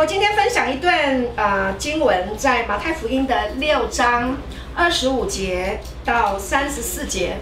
[0.00, 4.34] 我今天分享一段啊、经文，在马太福音的六章
[4.74, 7.36] 二十五节到三十四节。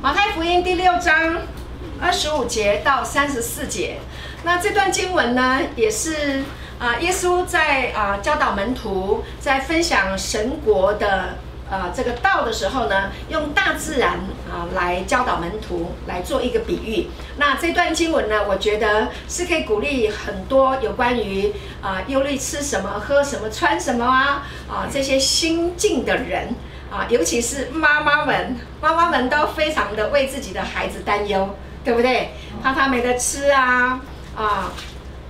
[0.00, 1.38] 马太福音第六章
[2.00, 3.96] 二十五节到三十四节。
[4.44, 6.44] 那这段经文呢，也是
[6.78, 11.38] 啊、耶稣在啊、教导门徒，在分享神国的。
[11.68, 14.12] 呃，这个道的时候呢，用大自然
[14.48, 17.08] 啊、来教导门徒，来做一个比喻。
[17.38, 26.54] 那这段经文呢，我觉得是可以鼓励很多有关于啊、呃、忧虑吃什么、喝什么、穿什么啊啊、 这些心境的人
[26.88, 31.50] 啊、尤其是妈妈们，妈妈们都非常的为自己的孩子担忧，
[31.84, 32.30] 对不对？
[32.62, 34.00] 怕他没得吃啊
[34.36, 34.70] 啊，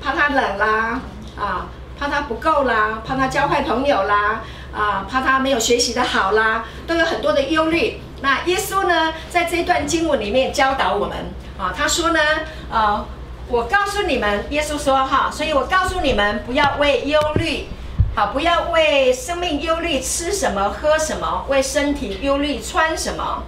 [0.02, 1.00] 怕他冷啦
[1.34, 1.66] 啊，
[1.98, 4.42] 怕他不够啦，怕他交坏朋友啦。
[4.76, 7.98] 啊，怕他没有学习的好啦，都有很多的忧虑。
[8.20, 11.16] 那耶稣呢，在这段经文里面教导我们
[11.58, 12.20] 啊，他说呢，
[12.70, 13.06] 呃，
[13.48, 17.68] 我告诉你们，耶稣说哈，所以我告诉你们，不要为忧虑，
[18.14, 23.44] 好，不要为生命忧虑，吃什么喝什么，为身体忧虑穿什么。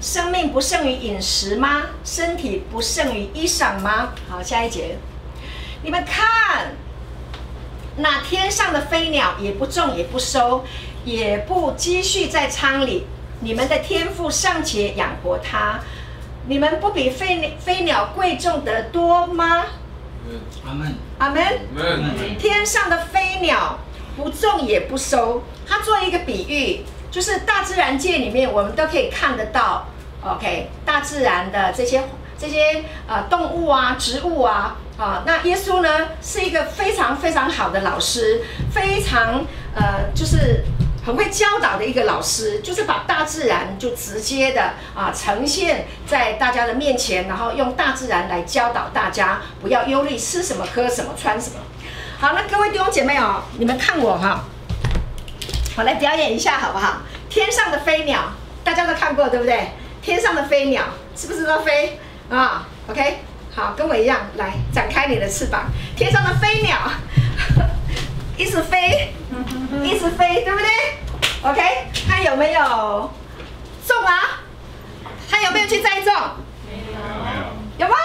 [0.00, 1.82] 生命不胜于饮食吗？
[2.04, 4.10] 身体不胜于衣裳吗？
[4.30, 4.96] 好，下一节，
[5.82, 6.74] 你们看。
[8.00, 10.64] 那天上的飞鸟也不种也不收，
[11.04, 13.06] 也不积蓄在仓里，
[13.40, 15.80] 你们的天赋尚且养活它，
[16.46, 19.66] 你们不比飞飞鸟贵重得多吗？
[20.66, 20.94] 阿门。
[21.18, 21.44] 阿门。
[22.38, 23.78] 天上的飞鸟
[24.16, 29.86] 不种也不收，它做一个比喻，就是大自然界里面我们都可以看得到。
[30.22, 32.02] OK，大自然的这些
[32.40, 34.76] 这些呃动物啊，植物啊。
[34.96, 39.42] 啊，那耶稣呢是一个非常非常好的老师，非常
[39.74, 40.62] 呃，就是
[41.06, 51.56] 很会教导的一个老师，就是把大自然就直接的啊呈现在大家的面前，然后用大自然来教导大家，不要忧虑吃什么、喝什么、穿什么。
[52.18, 54.44] 好，那各位弟兄姐妹哦，你们看我哈，
[55.78, 56.98] 我来表演一下好不好？
[57.30, 59.70] 天上的飞鸟，大家都看过对不对？
[60.02, 60.82] 天上的飞鸟
[61.16, 61.98] 是不是都飞
[62.30, 63.18] 啊？OK。
[63.54, 65.64] 好，跟我一样，来展开你的翅膀。
[65.96, 66.78] 天上的飞鸟，
[68.38, 69.12] 一直飞，
[69.82, 70.68] 一直飞，对不对
[71.42, 71.60] ？OK，
[72.08, 72.60] 它有没有
[73.86, 74.40] 种啊？
[75.28, 76.14] 它有没有去栽种？
[76.68, 77.86] 没有。
[77.86, 77.96] 有吗？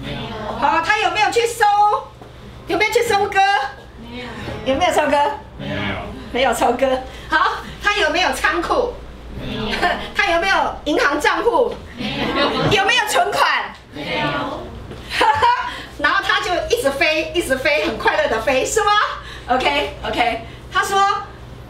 [0.00, 0.58] 没有。
[0.58, 1.64] 好，它有没有去收？
[2.68, 3.40] 有没有去收割？
[4.00, 4.26] 没有。
[4.66, 5.16] 有没有收割？
[5.58, 5.74] 没有。
[6.32, 6.86] 没有收割。
[7.28, 8.94] 好，它有没有仓库？
[9.40, 10.40] 没有。
[10.40, 11.74] 没有银行账户？
[11.96, 12.04] 没
[12.40, 12.80] 有。
[12.82, 13.74] 有没有存款？
[13.94, 14.26] 没有。
[15.98, 18.92] 然后他就一直飞，一直飞，很快乐的飞，是吗
[19.48, 20.42] ？OK OK。
[20.70, 21.00] 他说：“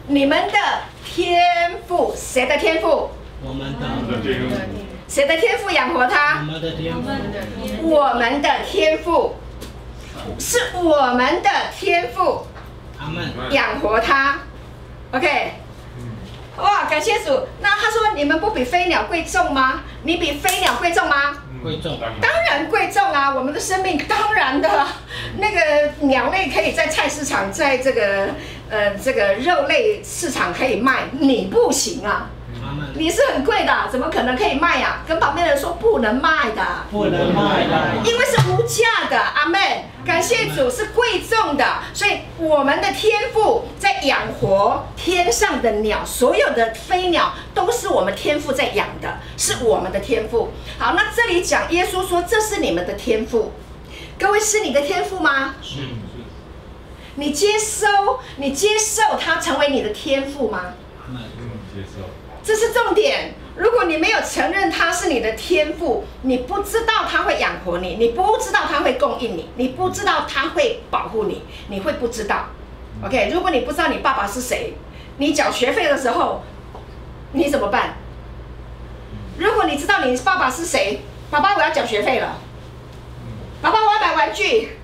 [0.07, 0.57] 你们的
[1.05, 3.09] 天赋，谁的天赋？
[3.41, 3.87] 我们的
[4.21, 4.55] 天赋。
[5.07, 6.39] 谁的天赋养活他？
[6.39, 7.89] 我们的天赋。
[7.89, 9.35] 我们的天赋，
[10.37, 12.45] 是我们的天赋。
[13.51, 14.39] 养活他。
[15.13, 15.53] OK。
[16.57, 17.47] 哇，感谢主。
[17.61, 19.83] 那他说：你们不比飞鸟贵重吗？
[20.03, 23.33] 你比飞鸟贵重吗？”贵重，当然贵重啊！
[23.33, 24.87] 我们的生命当然的，
[25.37, 28.29] 那个鸟类可以在菜市场，在这个
[28.69, 32.29] 呃这个肉类市场可以卖，你不行啊！
[32.95, 35.03] 你是很贵的，怎么可能可以卖呀？
[35.07, 39.19] 跟旁边人说不能卖的，不能卖的，因为是无价的。
[39.19, 39.59] 阿门，
[40.05, 50.49] 感谢主是贵重的，所以我们的天赋在养活天上的鸟，所有的飞鸟都是我们天赋在养的，是我们的天赋。
[50.79, 53.51] 好，那这里讲耶稣说这是你们的天赋，
[54.17, 55.55] 各位是你的天赋吗？
[55.61, 55.87] 是是。
[57.19, 57.87] 你接收，
[58.37, 60.73] 你接受它成为你的天赋吗？
[62.47, 63.33] 这是重点。
[63.57, 72.45] 如果你没有承认他是你的天赋，你不知道他会养活你，你不知道他会供应你，你不知道他会保护你，你会不知道。
[73.03, 74.75] OK，如果你不知道你爸爸是谁，
[75.17, 76.41] 你缴学费的时候，
[77.33, 77.97] 你怎么办？
[79.37, 82.37] 如果你知道你爸爸是谁，爸爸我要缴学费了，
[83.61, 84.77] 爸爸我要买玩具，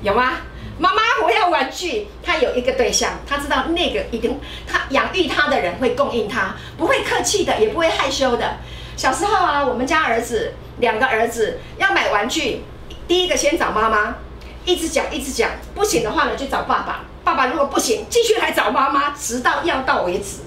[0.00, 0.38] 有吗？
[0.78, 2.08] 妈妈，我要玩具。
[2.22, 8.56] 他有一个对象，他知道那个一定，他养育他的人会供应他，不会客气的，也不会害羞的。
[8.96, 12.64] 小时候啊，我们家儿子两个儿子要买玩具，
[13.06, 14.16] 第一个先找妈妈，
[14.64, 17.04] 一直讲一直讲，不行的话呢就找爸爸。
[17.22, 20.40] 爸爸如果不行，继续来找妈妈，直到要到为止。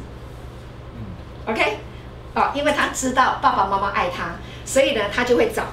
[1.45, 1.77] OK，
[2.35, 4.35] 哦，因为他知道爸爸妈妈爱他，
[4.65, 5.63] 所以呢他就会找。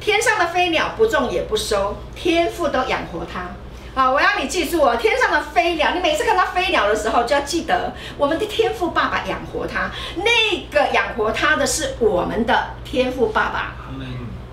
[0.00, 3.50] 天上的飞鸟不种也不收，天父都养活他。
[3.92, 9.90] 好，我要你记住哦，天上的飞鸟，你每次看到飞鸟的时候，就要记得我们的天赋爸爸养活它。
[10.16, 13.74] 那个养活它的是我们的天赋爸爸，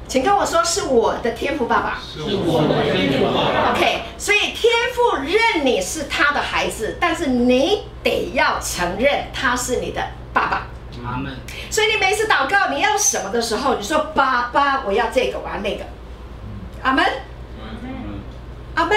[0.07, 1.99] 请跟我说是我的天赋爸爸。
[2.01, 3.71] 是我的天赋爸爸。
[3.73, 10.01] OK，所以天赋认你是他的孩子，但是你得要承认他是你的
[10.33, 10.67] 爸爸。
[11.05, 11.31] 阿门。
[11.69, 15.83] 所以你每次祷告你要什么的时候，你说爸爸，我要这个，我要那个。
[16.81, 17.05] 阿门。
[18.77, 18.95] 阿门。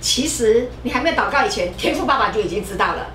[0.00, 3.06] 其实你还没有祷告以前，天父爸爸就已经知道了。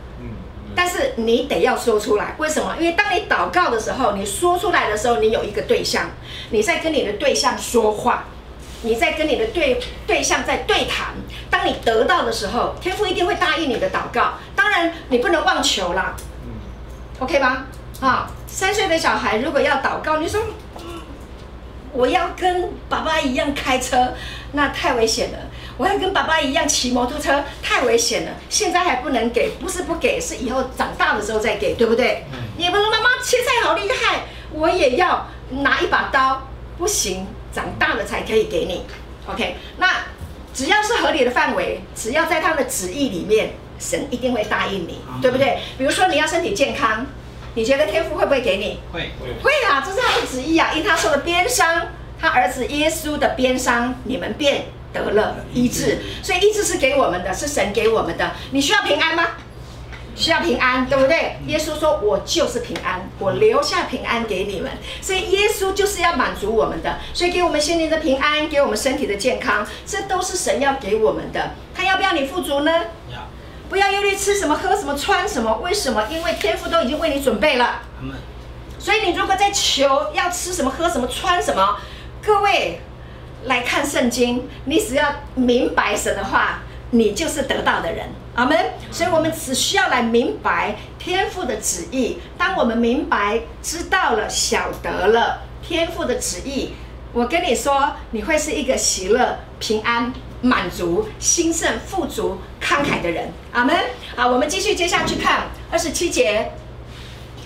[0.76, 2.76] 但是你得要说出来，为什么？
[2.80, 6.10] 因为当你祷告的时候，你说出来的时候，你有一个对象，
[6.50, 8.26] 你在跟你的对象说话，
[8.82, 11.14] 你在跟你的对对象在对谈。
[11.52, 14.34] 当你得到的时候，天父一定会答应你的祷告。
[14.56, 16.16] 当然，你不能妄求啦。
[17.20, 17.66] OK 吗？
[18.02, 20.42] 啊，三岁的小孩如果要祷告，你说，
[21.94, 24.14] 我要跟爸爸一样开车，
[24.54, 25.38] 那太危险了。
[25.78, 28.32] 我要跟爸爸一样骑摩托车，太危险了。
[28.50, 32.26] 现在还不能给，不是不给，是以后长大的时候再给，对不对？
[32.32, 36.48] 嗯、也不是妈妈切菜好厉害，我也要拿一把刀，
[36.78, 38.86] 不行，长大了才可以给你。
[39.26, 39.88] OK，那
[40.54, 45.58] 只要是合理的范围，只要在他的旨意里面，神一定会答应你，对不对？
[45.78, 47.06] 比如说你要身体健康，
[47.56, 48.80] 你觉得天父会不会给你？
[48.92, 51.88] 会会会啊，这是他的旨意啊，因他受的鞭伤，
[52.20, 54.66] 他儿子耶稣的鞭伤，你们便。
[54.94, 58.32] 得了医治，所以医治是给我们的，是神给我们的。
[58.52, 59.30] 你需要平安吗？
[60.16, 61.38] 需要平安，对不对？
[61.48, 64.70] 耶稣说：“我就是平安，我留下平安给你们。”
[65.02, 71.56] 所以耶稣就是要满足我们的，所以给我们心灵的平安，给我们身体的健康，这都是神要给我们的。
[71.74, 72.72] 他要不要你富足呢？
[73.12, 73.23] 要。
[73.74, 75.58] 不要忧虑吃什么、喝什么、穿什么。
[75.64, 76.06] 为什么？
[76.12, 77.82] 因为天父都已经为你准备了。
[78.78, 81.80] 所以你如果在求要吃什么、喝什么、穿什么，
[82.22, 82.82] 各位。
[83.46, 86.60] 来看圣经，你只要明白神的话，
[86.92, 88.10] 你就是得到的人。
[88.36, 88.58] 阿门。
[88.92, 92.20] 所以，我们只需要来明白天父的旨意。
[92.38, 96.74] 当我们明白、知道了、晓得了天父的旨意，
[97.12, 103.32] 我跟你说，你会是一个喜乐、平安、满足、兴盛、富足、慷慨的人。
[103.54, 103.74] 阿门。
[104.16, 106.52] 好，我们继续接下去看二十七节。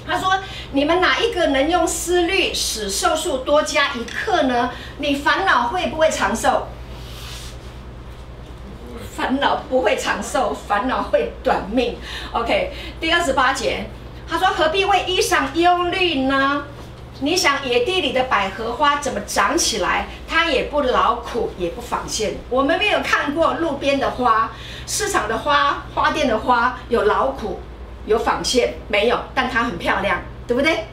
[0.07, 0.39] 他说
[0.73, 4.71] ：“你们哪一个能用思虑使寿数多加一刻呢？
[4.97, 6.67] 你烦恼会不会长寿？
[9.15, 11.97] 烦恼不会长寿，烦恼会短命。
[12.31, 13.85] OK，第二十八节，
[14.27, 16.63] 他说：何必为衣裳忧虑呢？
[17.21, 20.07] 你想野地里的百合花怎么长起来？
[20.27, 22.35] 它也不劳苦，也不纺线。
[22.49, 24.51] 我们没有看过路边的花，
[24.85, 27.59] 市场的花，花店的花有劳苦。”
[28.07, 29.19] 有纺线没有？
[29.35, 30.85] 但它很漂亮，对不对？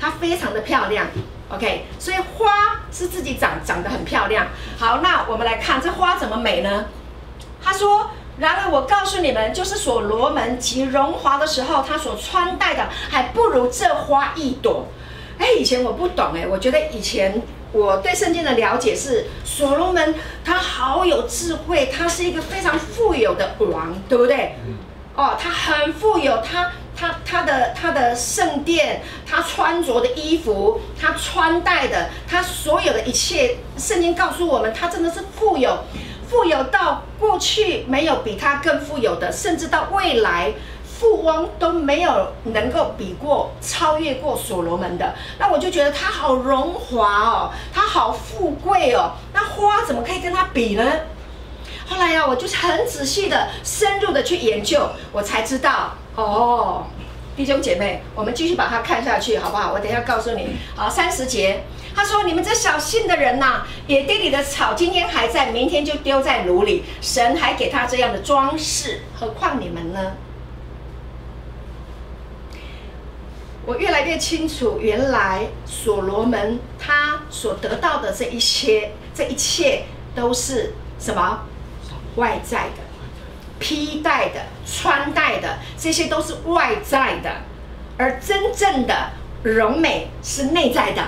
[0.00, 1.06] 它非常的漂亮
[1.50, 1.84] ，OK。
[1.98, 4.46] 所以花是自己长，长得很漂亮。
[4.78, 6.86] 好，那我们来看这花怎么美呢？
[7.62, 14.86] 他说：“然而我告诉你们，就是所罗门极荣华的时候，他所穿戴的还不如这花一朵。”
[15.40, 17.40] 哎，以前我不懂哎，我觉得以前
[17.72, 20.14] 我对圣经的了解是所罗门
[20.44, 24.54] 他好有智慧，他是一个非常富有的王，对不对？
[25.16, 35.84] 哦，他很富有，他他他的他的圣殿，他穿着的衣服，他穿戴的，他所有的一切，圣经告诉我们，他真的是富有，
[36.28, 40.52] 富有到过去没有比他更富有的，甚至到未来
[41.00, 45.14] 富翁都没有能够比过、超越过所罗门的。
[45.38, 50.84] 那我就觉得他好荣华哦，他好富贵哦，那花怎么可以跟他比呢？
[51.88, 56.84] 后来呀、我就是很仔细的、深入的去研究，我才知道哦，
[57.34, 59.72] 弟兄姐妹，我们继续把它看下去，好不好？
[59.72, 60.58] 我等一下告诉你。
[60.76, 61.64] 好，三十节，
[61.96, 66.84] 他说：“你们这小信的人呐、啊，野地里的草今天还在，明天就丢在炉里。
[67.00, 70.12] 神还给他这样的装饰，何况你们呢？”
[73.70, 81.46] 我越来越清楚，原来所罗门他所得到的这一些，这一切都是什么？
[82.16, 82.82] 外在的、
[83.60, 87.30] 披戴的、穿戴的，这些都是外在的，
[87.96, 89.12] 而真正的
[89.44, 91.04] 荣美是内在的，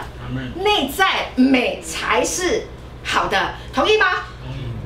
[0.62, 2.68] 内在美才是
[3.02, 4.06] 好的，同意吗？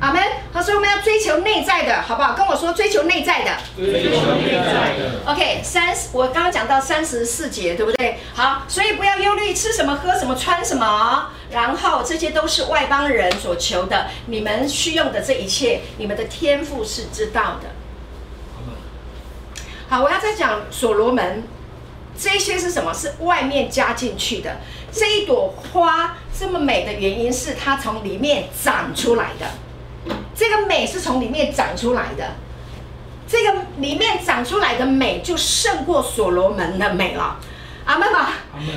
[0.01, 0.23] 阿门。
[0.53, 2.35] 好，所以我们要追求内在的，好不好？
[2.35, 3.51] 跟我说追求内在的。
[3.77, 5.21] 追求内在的。
[5.27, 8.19] OK，三十，我刚刚讲到三十四节，对不对？
[8.35, 14.07] 好，所以不要忧虑吃什么、喝什么、穿什么，然后这些都是外邦人所求的。
[14.27, 17.71] 你们需用的这一切，你们的天赋是知道的。
[19.89, 21.45] 好，我要再讲所罗门，
[22.19, 22.93] 这些是什么？
[22.95, 24.59] 是外面加进去的。
[24.91, 29.47] 这一朵花这么美的原因是它从里面长出来的。
[30.35, 32.35] 这个美是从里面长出来的，
[33.27, 37.39] 这个里面长出来的美就胜过所罗门的美了。
[37.85, 38.33] 阿门吧。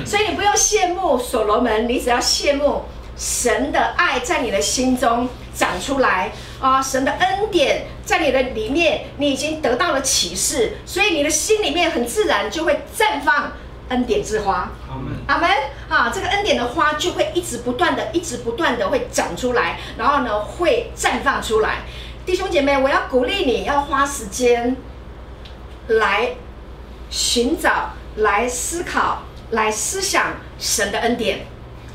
[0.06, 2.84] 所以你不用羡慕所罗门，你只要羡慕
[3.16, 6.80] 神的爱在你的心中长出来啊！
[6.80, 13.52] 神的恩典在你的里面，你已经得到了启示，所以你的心里面很自然就会绽放
[13.90, 14.72] 恩典之花。
[14.88, 15.50] 阿门，阿门
[15.88, 16.10] 啊！
[16.12, 21.82] 这个恩典的花就会一直不断的、一直不断的会长出来，然后呢会绽放出来。
[22.24, 24.76] 弟兄姐妹，我要鼓励你要花时间
[25.88, 26.36] 来
[27.10, 31.46] 寻找、来思考、来思想神的恩典。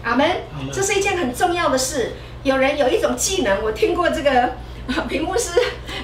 [0.03, 0.29] 阿门。
[0.71, 2.13] 这是一件很重要的事。
[2.43, 4.55] 有人有一种技能，我听过这个
[5.09, 5.59] 屏幕师、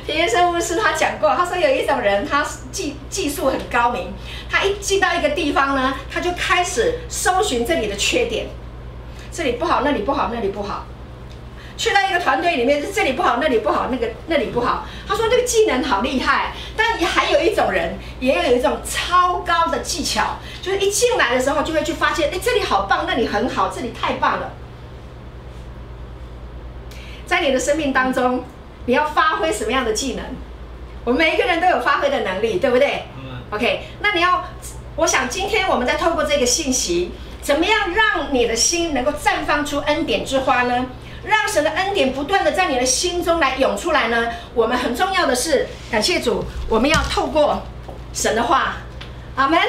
[0.06, 4.12] 平先生牧师他讲过，他说有一种人，他技技术很高明，
[4.50, 8.48] 他一进到一个地方呢，他就开始搜寻这里的缺点，
[9.32, 10.86] 这里不好，那里不好，那里不好。
[11.78, 14.86] 去到一个团队里面，这里不好，那里不好，那个那里不好。
[15.08, 24.54] 他说这个技能好厉害，但也还有一种人，也有一种超高的技巧，就是一进来的时候就会去发现，哎，这里好棒，那里很好，这里太棒了。
[27.26, 28.44] 在你的生命当中，
[28.86, 30.26] 你要发挥什么样的技能？
[31.04, 33.04] 我们每一个人都有发挥的能力，对不对
[33.50, 34.46] ？OK，那你要，
[34.96, 37.12] 我想今天我们在透过这个信息，
[37.42, 40.86] 怎么样让你的心能够绽放出恩典之花呢？
[41.24, 44.30] 让神的恩典不断的在你的心中来涌出来呢。
[44.56, 47.62] 我们很重要的是，感谢主，我们要透过
[48.14, 48.78] 神的话，
[49.36, 49.60] 阿门，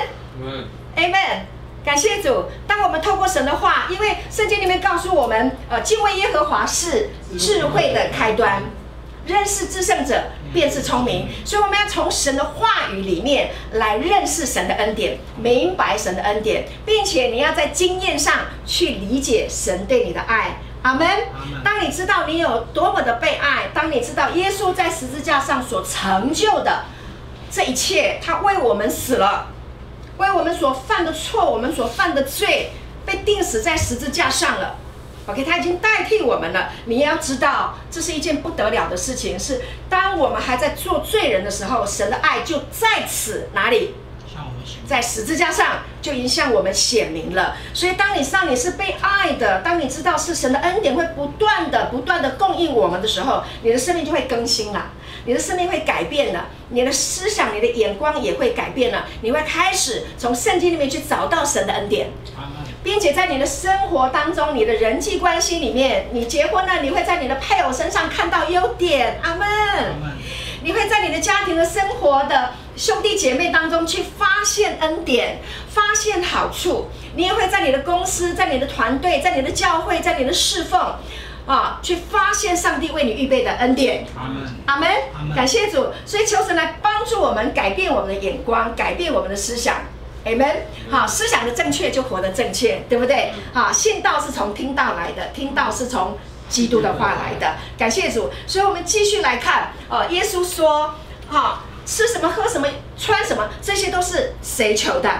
[0.96, 1.12] 阿门，
[1.84, 2.44] 感谢主。
[2.66, 8.62] 当我们透过神的话，因为圣经里面告诉我们，呃，敬畏耶和华是智慧的开端，
[9.26, 11.28] 认识至圣者便是聪明。
[11.44, 18.34] 所以我们要从神的话语里面来认识神的恩典，明白神的恩典，并且你要在经验上
[18.66, 20.58] 去理解神对你的爱。
[20.82, 21.08] 阿门。
[21.62, 26.86] 当你知道你有多么的被爱，当你知道耶稣在十字架上所成就的
[27.50, 29.46] 这一切，他为我们死了，
[30.16, 32.72] 为我们所犯的错，我们所犯的罪，
[33.06, 34.76] 被钉死在十字架上了。
[35.26, 36.70] OK，他已经代替我们了。
[36.86, 39.38] 你也要知道，这是一件不得了的事情。
[39.38, 43.94] 是当我们还在做罪人的时候，神的爱就在此哪里？
[44.86, 54.90] 在十字架上就已经向我们显明了，所以当你知道你是被爱的，当你知道是神的恩典会不断的、不断的供应我们的时候，你的生命就会更新了，
[55.24, 62.10] 你的生命会改变了，你的思想、你的眼光也会改变了，你会开始从圣经里面去找到神的恩典，
[62.82, 69.48] 并且在你的生活当中、你的人际关系里面，你结婚了，你会在你的配偶身上看到优点，阿门。
[70.64, 72.50] 你会在你的家庭的生活的。
[72.74, 76.88] 兄弟姐妹当中去发现恩典，发现好处。
[77.16, 80.80] 你也会在你的公司、在你的团队、在你的教会、在你的侍奉，
[81.46, 84.06] 啊，去发现上帝为你预备的恩典。
[84.16, 85.36] 阿门，阿门。
[85.36, 89.76] 感谢主，所以求神来帮助我们改变我们的眼光，改变我们的思想。
[90.24, 90.66] 阿门。
[90.90, 93.32] 好，思想的正确就活得正确，对不对？
[93.52, 96.18] 好，信道是从听道来的，听道是从
[96.48, 97.56] 基督的话来的。
[97.76, 100.94] 感谢主，所以我们继续来看，哦，耶稣说，
[101.28, 101.64] 哈。
[101.84, 105.10] 吃什么、喝什么、穿什么，这些都是谁求的？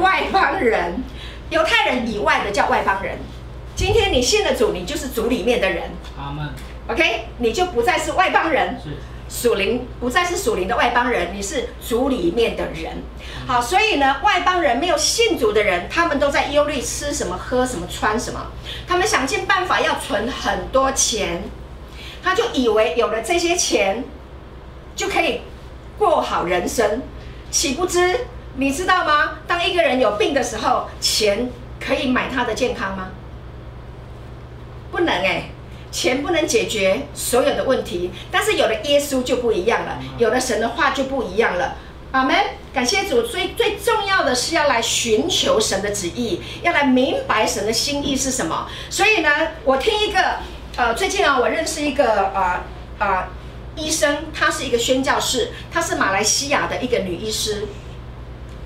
[0.00, 1.04] 外邦人，
[1.50, 3.16] 犹太人以外的叫外邦人。
[3.76, 5.90] 今天你信了主，你就是主里面的人。
[6.16, 6.48] 阿门。
[6.88, 8.90] OK，你就不再是外邦人，是
[9.28, 13.02] 属灵不再是属灵的外邦人，你是主里面的人。
[13.46, 18.46] 好，所以呢，外邦人没有信主的人，他们都在忧虑吃什么、喝什么、穿什么，
[18.86, 21.42] 他们想尽办法要存很多钱，
[22.22, 24.04] 他就以为有了这些钱
[24.94, 25.40] 就可以。
[25.96, 27.02] 过好人生，
[27.52, 28.26] 岂不知
[28.56, 29.38] 你知道吗？
[29.46, 33.10] 当一个人有病的时候，钱可以买他的健康吗？
[34.94, 35.50] 不能哎，
[35.90, 38.12] 钱不能解决所有的问题。
[38.30, 41.76] 但是有了耶稣就不一样了，有了神的话就不一样了。
[42.12, 42.36] 阿门，
[42.72, 43.26] 感谢主。
[43.26, 48.68] 所以最重要的是要来寻求神的旨意，要来明白神的心意是什么。
[48.88, 49.28] 所以呢，
[49.64, 50.36] 我听一个
[50.76, 52.64] 呃，最近啊，我认识一个啊
[52.98, 53.04] 啊。
[53.04, 53.28] 呃呃
[53.76, 57.66] 医生，他是一个宣教士，他是马来西亚的一个女医师。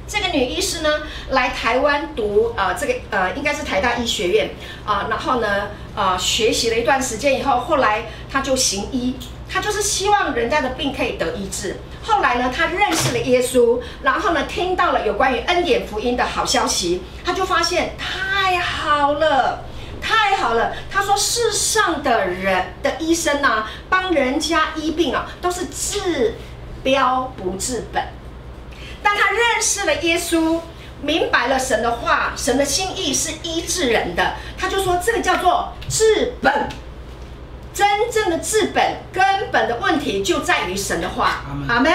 [0.08, 0.88] 这个女医师呢，
[1.30, 4.50] 来台湾读啊、呃，这个呃，应该是台大医学院
[4.86, 9.14] 啊、然后呢，啊、学习了一段时间以后，后来她就行医，
[9.48, 11.76] 她就是希望人家的病可以得医治。
[12.02, 19.64] 后来呢，她认识了耶稣，然后呢，听到了有关于恩典福音的好消息，她就发现太好了。
[20.00, 26.34] 太好了，他说世上的人的医生啊，帮人家医病啊，都是治
[26.84, 28.02] 标不治本。
[29.08, 30.60] 但他认识了耶稣，
[31.00, 36.68] 明白了神的话，神的心意是医治人的，他就说这个叫做治本。
[37.72, 41.42] 真正的治本，根本的问题就在于神的话。
[41.68, 41.90] 阿门。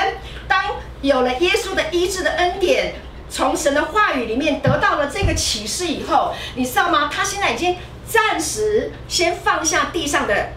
[0.47, 0.63] 当
[1.01, 2.95] 有了耶稣的医治的恩典。
[3.29, 7.09] 从神的话语里面得到了这个启示以后，你知道吗？
[7.11, 7.77] 他现在已经
[8.07, 10.49] 暂时先放下地上的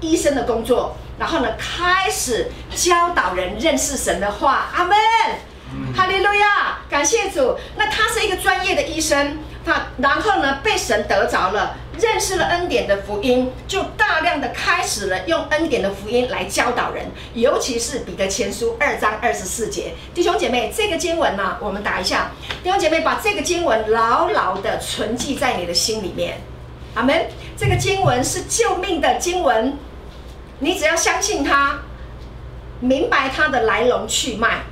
[0.00, 4.66] 医生的工作，然后呢，开始教导人认识神的话。
[4.74, 4.96] 阿门，
[5.96, 7.56] 哈利路亚，感谢主。
[7.76, 11.76] 那他是一个专业的医生，他然后呢，被神得着了。
[12.00, 19.94] 认识了恩典的福音，就大量的开始了用恩典的福音来教导人，尤其是彼得前书二章二十四节。
[20.14, 22.30] 弟兄姐妹，这个经文呢、我们打一下。
[22.62, 26.40] 弟兄姐妹，把这个经文牢牢的存记在你的心里面。
[26.94, 27.26] 阿门。
[27.56, 29.76] 这个经文是救命的经文，
[30.60, 31.80] 你只要相信它，
[32.78, 34.62] 明白它的来龙去脉。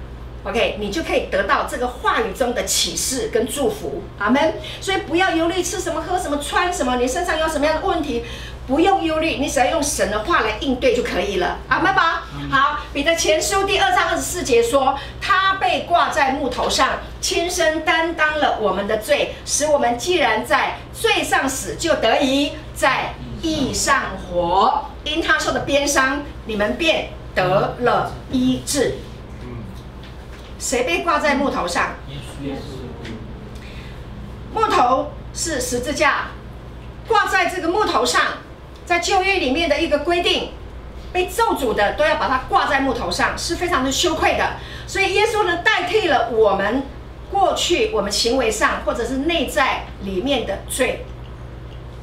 [0.47, 4.55] OK，你就可以得到这个话语中的启示跟祝福，阿门。
[4.81, 8.25] 所以不要忧虑吃什么、喝什么、穿什么，你身上有什么样的问题，
[8.69, 12.29] 不用忧虑，你只要用神的话来应对就可以了，阿门吧。
[12.49, 24.85] 好，彼得前书第二章二十四节说，他被挂在木头上，亲身担当了我们的罪，使我们既然在罪上死，就得以在义上活。
[25.03, 28.99] 因他受的鞭伤，你们便得了医治。
[30.59, 31.95] 谁被挂在木头上？
[34.55, 36.29] 木头是十字架，
[37.07, 38.23] 挂在这个木头上，
[38.85, 40.53] 在旧约里面的一个规定，
[41.13, 44.57] 被咒诅的都要把它挂在木头上，是非常的羞愧的。
[44.87, 46.85] 所以耶稣呢，代替了我们
[47.31, 51.05] 过去我们行为上或者是内在里面的罪。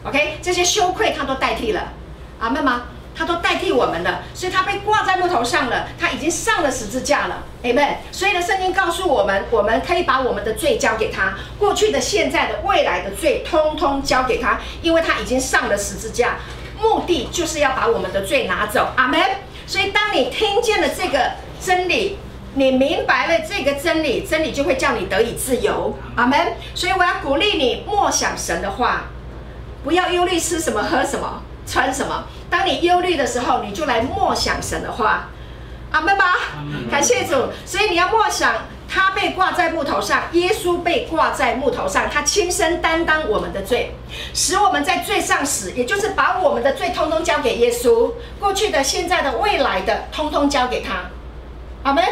[0.04, 1.94] OK，这些羞愧他都代替了，
[2.40, 2.84] 阿们吗？
[3.16, 7.98] 他都代替我们了，所以他被挂在木头上了，他已经上了十字架了，Amen。
[8.12, 16.38] 所以呢，圣经告诉我们，我们可以把我们的罪交给他，过去的、现在的、未来的罪，通通交给他，因为他已经上了十字架，
[16.82, 19.30] 目的就是要把我们的罪拿走，Amen。
[19.68, 22.18] 所以当你听见了这个真理，
[22.56, 26.54] 你明白了这个真理，真理就会叫你得以自由，Amen。
[26.76, 29.06] 所以我要鼓励你默想神的话，
[29.84, 32.26] 不要忧虑吃什么、喝什么、穿什么。
[32.50, 35.30] 当你忧虑的时候，你就来默想神的话，
[35.92, 36.26] 阿门吧。
[36.90, 37.36] 感谢主。
[37.66, 38.54] 所以你要默想，
[38.88, 43.96] 他被挂在木头上，耶稣被挂在木头上，他亲身担当我们的罪，
[44.34, 51.10] 使我们在罪上死，也就是把我们的罪通通交给耶稣，过去的、现在的、未来的，通通交给他。
[51.84, 52.04] 阿门。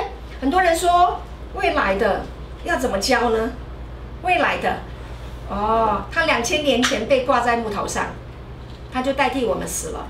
[0.42, 1.22] 很多人说，
[1.54, 2.26] 未来的
[2.64, 3.52] 要怎么交呢？
[4.24, 4.78] 未来的，
[5.50, 8.08] 哦，他两千年前被挂在木头上，
[8.92, 10.08] 他就代替我们死了。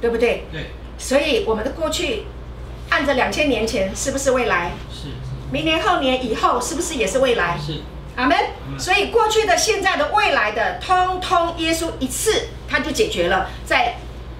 [0.00, 0.44] 对不对？
[0.52, 2.22] 对，所以我们的过去，
[2.88, 4.70] 按着两千年前是不是未来？
[4.92, 5.08] 是。
[5.50, 7.58] 明年后年以后是不是也是未来？
[7.58, 7.80] 是。
[8.14, 8.38] 阿门。
[8.78, 13.96] 所以过去的、现在的、未来的，通通耶稣一次他就解决了，在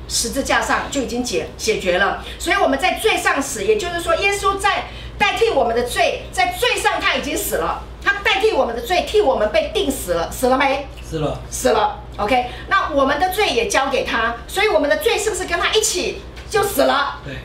[0.07, 2.25] 十字架上就已经解解决了。
[2.39, 4.85] 所以我们在罪上死，也就是说，耶稣在
[5.19, 10.87] 代替我们的罪，在罪上他已经死了，他代替我们的罪，替我们被定死了，死了没？
[11.05, 11.39] 死了。
[11.51, 12.01] 死了。
[12.17, 17.21] OK，那我们的罪也交给他，所以我们的罪是不是跟他一起就死了？
[17.23, 17.37] 对，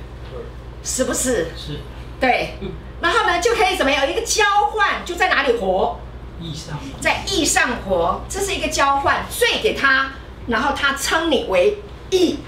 [0.82, 1.52] 是不是？
[1.58, 1.80] 是。
[2.20, 2.56] 对，
[3.02, 4.06] 然后呢，就可以怎么样？
[4.06, 6.00] 有一个交换，就在哪里活？
[6.40, 6.80] 义上。
[7.02, 10.14] 在义上活，这是一个交换，罪给他，
[10.48, 12.40] 然后他称你为义。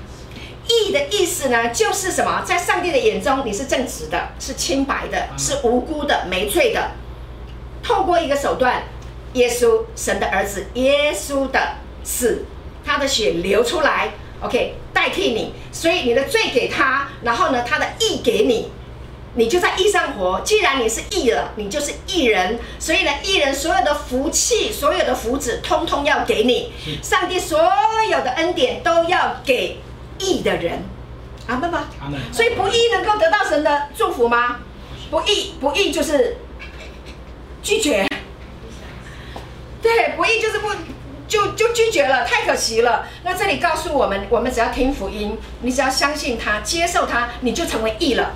[0.68, 2.42] 义的意思呢，就是什么？
[2.44, 6.92] 在上帝的眼中，你是正直的，是清白的，是无辜的，没罪的。
[7.86, 8.84] 透过一个手段，
[9.34, 11.60] 耶稣，神的儿子，耶稣的。
[12.08, 12.46] 死，
[12.86, 18.70] 他的血流出来，OK，代替你，所以你的罪给他，然后呢，他的义给你，
[19.34, 20.42] 你就在义上活。
[20.42, 26.72] 既然你是义了，你就是义人，所以呢，义人所有的福气、所有的福祉，通通要给你。
[27.02, 27.60] 上帝所
[28.12, 29.80] 有的恩典都要给
[30.20, 30.84] 义的人，
[31.48, 31.88] 阿门吧。
[32.00, 32.20] 阿门。
[32.32, 34.58] 所以不义能够得到神的祝福吗？
[35.10, 36.38] 不义，不义就是
[37.66, 38.08] 拒绝。
[39.82, 40.70] 对，不义就是不。
[41.28, 43.08] 就就拒绝了，太可惜了。
[43.24, 48.34] 那这里告诉我们，我们只要听福音，你只要相信他，接受他，你就成为义了。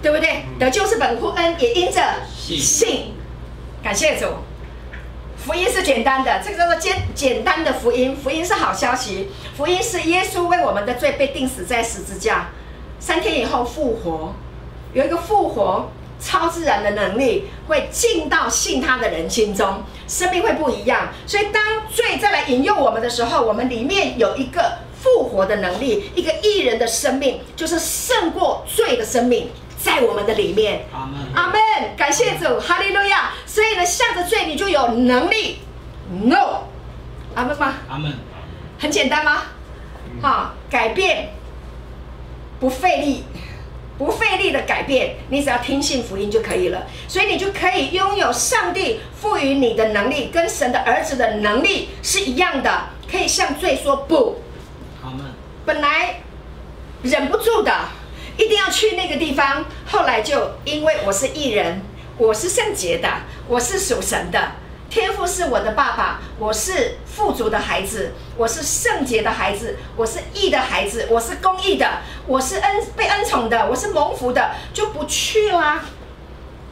[0.00, 0.44] 对不对？
[0.60, 2.00] 得救是本乎恩，也因着
[2.32, 2.56] 信。
[2.56, 3.14] 信。
[3.82, 4.26] 感谢主。
[5.36, 8.16] 福音是简单的，这个叫做简简单的福音。
[8.16, 9.32] 福音是好消息。
[9.56, 12.50] 福音是耶稣为我们的罪被钉死在十字架，
[13.00, 14.36] 三天以后复活，
[14.94, 15.90] 有一个复活。
[16.22, 21.08] 超自然的能力会进到信他的人心中，生命会不一样。
[21.26, 30.86] 所以当罪再来引诱我们的时候，我们里面有一个复活的能力，一个艺人的生命，就是胜过罪的生命，在我们的里面。
[30.92, 31.60] 阿门，阿门。
[31.96, 33.32] 感谢主，哈利路亚。
[33.44, 35.58] 所以呢，向着罪，你就有能力。
[36.08, 36.68] No，
[37.34, 37.74] 阿门吗？
[37.88, 38.12] 阿门。
[38.78, 39.42] 很简单吗？
[40.20, 41.30] 好，改变
[42.60, 43.24] 不费力。
[44.04, 46.86] 不费力的改变，你只要听信福音就可以了。
[47.06, 54.42] 所以你就可以拥有上帝赋予你的能力，跟神的儿子的能力是一样的，可以向罪说不。
[55.00, 55.26] 好吗？
[55.64, 56.20] 本来
[57.02, 57.72] 忍不住的，
[58.36, 61.82] 一定要去那个地方，后来就因为我是艺人，
[62.18, 63.08] 我是圣洁的，
[63.46, 64.52] 我是属神的。
[64.92, 71.86] 天父是我的爸爸，我是富足的孩子，我是圣洁的孩子，我是义的孩子，我是公义的，
[72.26, 75.82] 我是恩被恩宠的，我是蒙福的，就不去啦。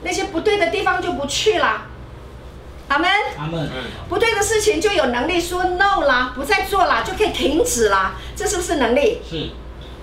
[0.02, 1.87] 那些不对的地方就不去啦。
[2.88, 3.11] 阿门。
[3.38, 3.70] 阿门。
[4.11, 8.16] 不对的事情就有能力说 no 啦，不再做啦，就可以停止啦。
[8.37, 9.22] 这是不是能力？
[9.26, 9.48] 是。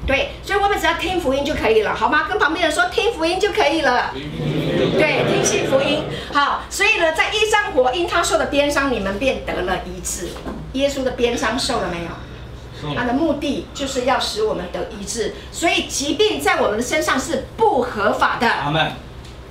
[0.07, 2.27] 对，所以我们只要听福音就可以了，好吗？
[2.29, 4.13] 跟旁边人说听福音就可以了。
[4.13, 6.03] 对，听信福音。
[6.33, 10.29] 好，所以呢，在一上火因他受的鞭伤，你们便得了医治。
[10.73, 12.95] 耶稣的鞭伤受了没有？
[12.95, 15.35] 他的目的就是要使我们得医治。
[15.51, 18.47] 所以疾病在我们的身上是不合法的。
[18.47, 18.81] 阿门。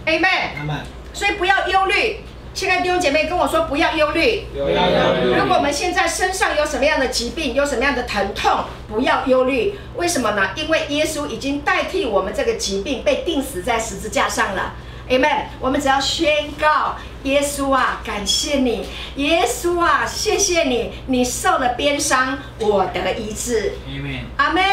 [0.06, 0.30] 阿门。
[0.60, 0.76] 阿门。
[1.12, 2.20] 所以不要忧虑。
[2.56, 4.46] 亲爱的弟兄姐妹跟我说，不要忧虑。
[4.54, 9.78] 如果我们现在身上有什么样的疾病，有什么样的疼痛，不要忧虑。
[9.96, 10.52] 为什么呢？
[10.56, 14.72] 因为耶稣已经代替我们这个疾病被钉死在十字架上了。
[15.10, 15.48] Amen。
[15.60, 23.74] 我们只要宣告：耶稣啊，感谢你；耶稣啊，谢谢你，你受了鞭伤，我得医治。
[23.86, 24.20] Amen。
[24.38, 24.64] 阿门。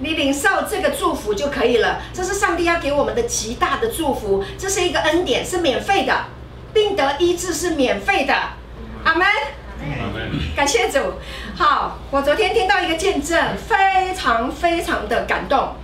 [0.00, 2.02] 你领受这个祝福就可以了。
[2.12, 6.14] 这是上帝要给我们的极大的祝福，这是一个恩典，是免费的。
[6.72, 8.34] 病得医治是免费的，
[9.04, 9.26] 阿门，
[10.54, 11.14] 感谢主。
[11.56, 15.74] 好，我昨天听到一个见证，非常非常的感动。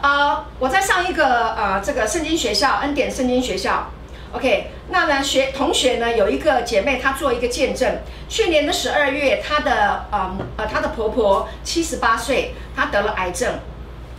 [0.00, 3.90] 呃，我在上一个呃这个圣经学校，恩典圣经学校。
[4.32, 7.98] OK，那呢学同学呢有一个姐妹，她做一个见证。
[8.28, 13.60] 去年的十二月，她的呃呃她的婆婆七十八岁，她得了癌症。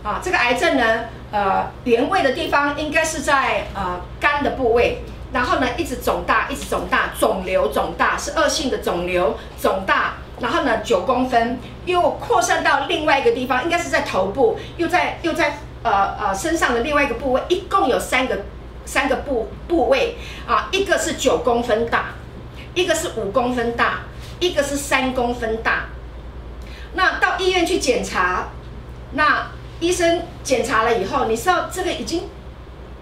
[0.02, 5.02] 啊，这个癌症呢，呃，原位的地方应该是在呃肝的部位。
[5.32, 10.14] 然后呢，一直肿大，一直肿大，肿瘤肿大是恶性的肿瘤肿大。
[10.38, 18.44] 然后呢，九公分，又扩散到另外一个地方，应该是在头部，又在又在呃呃身上的另外一个部位，一共有三个
[18.84, 22.08] 三个部部位啊，一个是九公分大，
[22.74, 24.00] 一个是五公分大，
[24.38, 25.86] 一个是三公分大。
[26.92, 28.48] 那到医院去检查，
[29.12, 29.46] 那
[29.80, 32.28] 医生检查了以后，你知道这个已经。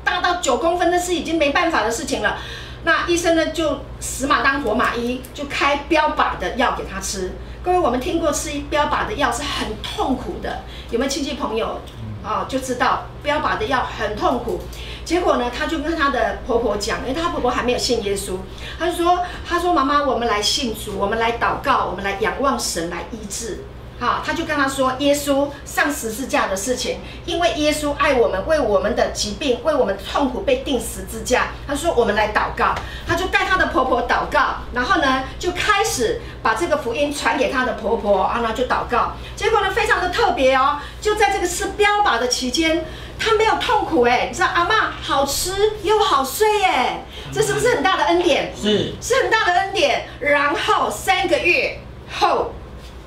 [0.04, 2.38] 大到九公分，那是已经没办法的事情了。
[2.84, 7.32] 那医生呢，就死马当活马医，就开标靶的药给他吃。
[7.62, 11.80] 各位，我们听过吃标靶的药是很痛苦的，有没有亲戚朋友
[12.22, 12.44] 啊？
[12.46, 14.60] 就知道标靶的药很痛苦。
[15.02, 18.36] 结果呢，他就跟他的婆婆讲，因为他婆婆还没有信耶稣，
[18.78, 23.64] 他就说：“他说妈妈，我们来信主，我们来祷告，我们来仰望神来医治。”
[24.04, 31.52] 好，他就跟他说耶稣上十字架的事情，因为耶稣爱我们，为我们的疾病，为我们的痛苦被钉十字架。
[31.66, 32.74] 他说我们来祷告，
[33.08, 39.12] 他就带他的婆婆祷告，然后呢就开始把这个福音传给他的婆婆，啊，那就祷告。
[39.34, 42.84] 结果呢非常的特别哦，就在这个吃标靶的期间，
[43.18, 48.52] 他没有痛苦哎，你知道阿妈好吃又好睡哎，这是不是很大的恩典？
[48.54, 50.06] 是，是很大的恩典。
[50.20, 51.80] 然后三个月
[52.20, 52.52] 后。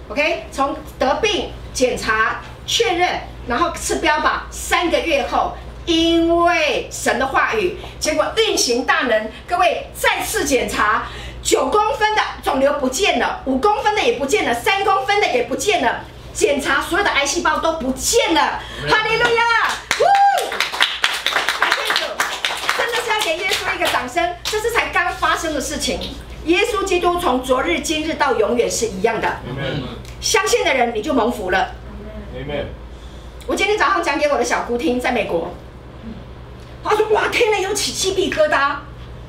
[0.09, 11.07] OK，从得病检查确认，然后吃标靶，三个月后，因为神的话语，结果运行大能，各位再次检查，
[11.43, 19.43] 九公分的肿瘤不见了，五公分的也不见了，三公分的也不见了，检查所有的癌细胞都不见了，哈利路亚！
[19.99, 20.03] 呜，
[21.59, 22.05] 感谢主，
[22.77, 25.99] 真的是要给耶稣一个掌声，这是才刚发生的事情。
[26.47, 29.39] 耶稣基督从昨日、今日到永远是一样的。
[30.21, 31.71] 相信的人你就蒙福了。
[33.45, 35.53] 我今天早上讲给我的小姑听，在美国，
[36.83, 38.77] 她说：“哇，听了有起鸡皮疙瘩。”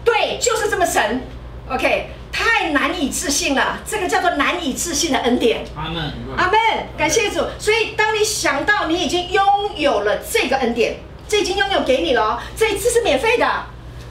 [0.05, 1.23] 对，就是这么神。
[1.69, 5.65] OK，太难以置信了，这个叫做难以置信的恩典。
[5.77, 6.13] 阿门。
[6.37, 6.59] 阿门。
[6.97, 7.45] 感谢主。
[7.59, 9.45] 所以当你想到你已经拥
[9.77, 13.45] 有了这个恩典，这已经拥有给你了，这一次是免费的。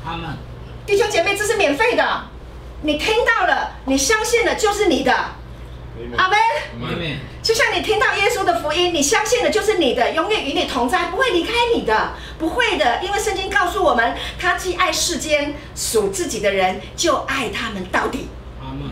[0.06, 0.38] 阿门。
[0.86, 2.04] 弟兄姐妹，这是免费的。
[2.82, 5.12] 你听到了，你相信了，就是你的。
[6.16, 6.38] 阿门。
[7.42, 18.30] 就像你听到耶稣的福音，你相信了，就是你的，永远与你同在，不会离开你的，不会的，因为圣经告诉我们，他既爱世间属自己的人，就爱他们到底。
[18.62, 18.88] 阿门。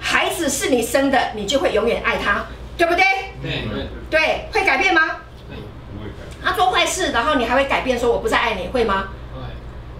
[0.00, 2.44] 孩子是你生的，你就会永远爱他，
[2.76, 3.04] 对不对？
[3.40, 3.64] 对。
[4.10, 5.20] 对，会改变吗？
[5.48, 6.10] 不会。
[6.42, 9.08] 他做坏事，然后你还会改变，说我不再爱你，会吗？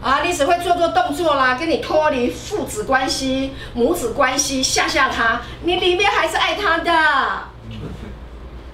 [0.05, 6.93] 啊，你只会做做动作啦，跟你脱离父子关系、母子关系，吓吓他，你里面还是爱他的，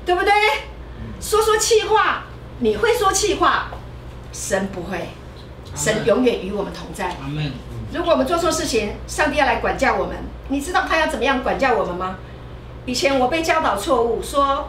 [0.05, 0.33] 对不对？
[1.21, 2.25] 说说气话，
[2.59, 3.69] 你会说气话，
[4.33, 5.11] 神不会，
[5.77, 7.15] 神永远与我们同在。
[7.93, 10.17] 如果我们做错事情，上帝要来管教我们，
[10.49, 12.17] 你知道他要怎么样管教我们吗？
[12.87, 14.69] 以前我被教导错误，说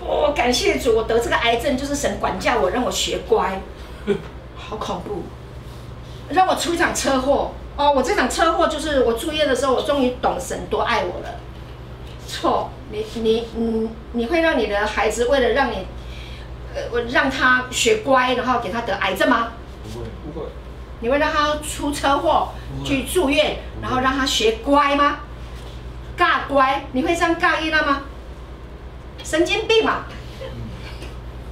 [0.00, 3.60] 我、哦、感谢主，我得这个癌症就是神管教我，让我学乖，
[4.54, 5.24] 好恐怖，
[6.30, 11.28] 让我出一场车祸哦，我这场车祸就是我住院的时候，我终于懂神多爱我了。
[12.26, 15.86] 错，你你你你会让你的孩子为了让你，
[16.74, 19.52] 呃，我让他学乖，然后给他得癌症吗？
[19.92, 20.46] 不会不会。
[21.00, 22.48] 你会让他出车祸
[22.84, 25.18] 去住院，然后让他学乖吗？
[26.16, 28.02] 尬乖，你会这样尬一了吗？
[29.22, 30.04] 神经病嘛，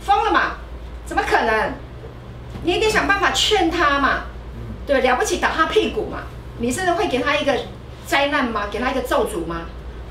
[0.00, 0.52] 疯了嘛？
[1.04, 1.74] 怎么可能？
[2.62, 4.22] 你一定想办法劝他嘛，
[4.86, 6.24] 对，了不起打他屁股嘛？
[6.58, 7.56] 你真的会给他一个
[8.06, 8.68] 灾难吗？
[8.70, 9.62] 给他一个咒诅吗？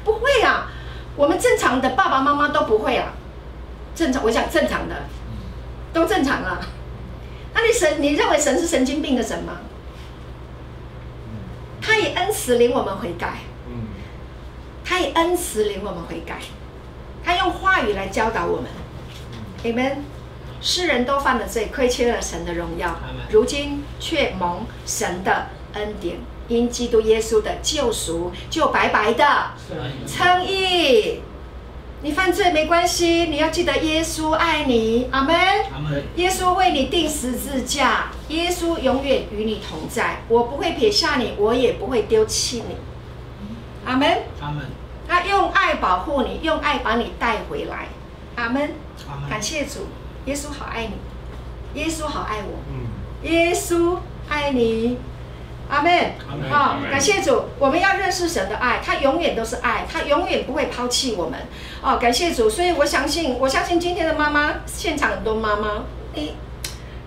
[0.03, 0.71] 不会啊，
[1.15, 3.13] 我们正常的爸爸妈妈都不会啊，
[3.95, 4.95] 正常，我想正常的，
[5.93, 6.59] 都正常啊。
[7.53, 9.53] 那你神，你认为神是神经病的神吗？
[11.81, 13.35] 他以恩慈领我们悔改。
[14.85, 16.39] 他以恩慈领我们悔改，
[17.23, 18.65] 他用话语来教导我们。
[19.63, 19.99] Amen。
[20.63, 22.97] 世人都犯了罪，亏缺了神的荣耀，
[23.29, 29.51] 如今却蒙神的恩典，因基督耶稣的救赎，就白白的
[30.07, 31.21] 称义。
[32.01, 35.09] 你犯罪没关系，你要记得耶稣爱你。
[35.11, 35.35] 阿门。
[36.15, 40.21] 耶稣为你钉十字架，耶稣永远与你同在。
[40.29, 42.75] 我不会撇下你，我也不会丢弃你。
[43.85, 44.65] 阿门，阿门。
[45.07, 47.87] 他用爱保护你，用爱把你带回来。
[48.35, 48.73] 阿门，
[49.09, 49.29] 阿门。
[49.29, 49.87] 感谢主，
[50.25, 52.59] 耶稣好爱你，耶稣好爱我。
[52.69, 53.97] 嗯，耶稣
[54.29, 54.97] 爱你。
[55.69, 56.13] 阿门。
[56.51, 61.39] 好，感谢主，我们要认识神的爱，他永远都是爱，他永远不会抛弃我们。
[61.81, 66.35] 哦，感谢主，所以我相信，我相信今天的妈妈，现场很多妈妈，你，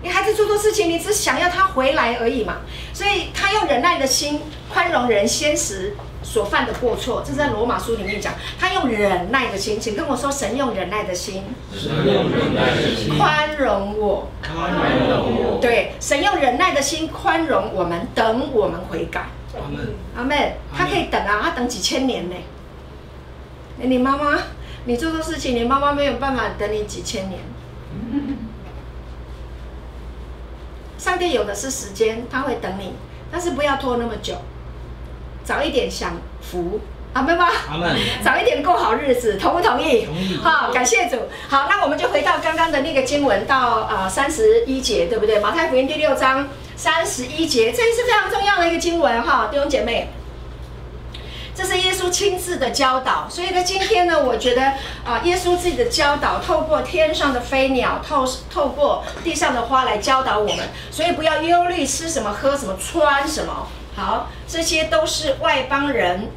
[0.01, 2.57] 你孩子做错事情，你只想要他回来而已嘛。
[2.97, 4.41] 所以他用忍耐的心
[4.73, 14.71] 宽容人先时所犯的过错，这是在罗马书里面讲，他用忍耐的心，请跟我说，神用忍耐的心，神用忍耐的心宽容我，宽
[15.07, 19.27] 容我，对，神用忍耐的心宽容我们，等我们悔改。
[19.53, 20.53] 阿门，阿门。
[20.75, 22.35] 他可以等啊，他等几千年呢？
[23.77, 24.39] 你妈妈，
[24.85, 27.41] 你做错事情，你妈妈没有办法等你几千年。
[30.97, 32.93] 上帝有的是时间，他会等你，
[33.31, 34.35] 但是不要拖那么久。
[35.43, 36.81] 早一点享福，
[37.13, 37.47] 阿门吗？
[37.69, 37.95] 阿门。
[38.23, 40.05] 早一点过好日子，同不同意？
[40.05, 40.37] 同意。
[40.37, 41.17] 好，感谢主。
[41.47, 45.39] 好，那我们就回到刚刚的那个经文，到啊三十一节，对不对？
[45.39, 50.09] 马太福音第六章三十一节，这是非常重要的一个经文哈，弟兄姐妹。
[51.57, 54.61] 这是耶稣亲自的教导，所以呢，今天呢，我觉得
[55.03, 63.67] 啊，耶稣自己的教导，透过天上的飞鸟，透透过地上的花来教导我们，所以不要忧虑吃什么、喝什么、穿什么。
[63.95, 66.29] 好，这些都是外邦人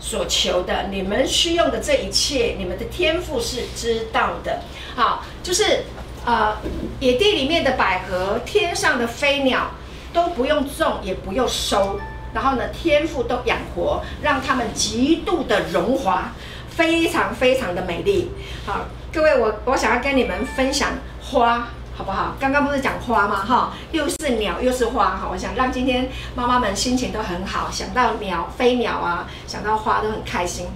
[0.00, 0.84] 所求的。
[0.90, 4.60] 你们需用的这一切，你们的天赋是知道的。
[4.96, 5.84] 好，就是
[6.24, 6.56] 呃，
[6.98, 9.72] 野地里面的百合，天上的飞鸟
[10.14, 12.00] 都不用种，也不用收。
[12.32, 16.32] 然后呢，天父都养活，让他们极度的荣华，
[16.68, 18.30] 非常非常的美丽。
[18.66, 20.90] 好，各位，我我想要跟你们分享
[21.22, 21.68] 花。
[21.92, 22.34] 好不好？
[22.40, 23.44] 刚刚不是讲花吗？
[23.44, 30.68] 哈，又是鸟又是花，哈，我想让今天妈妈们心情都很好，想到鸟飞鸟啊，想到花都很开心。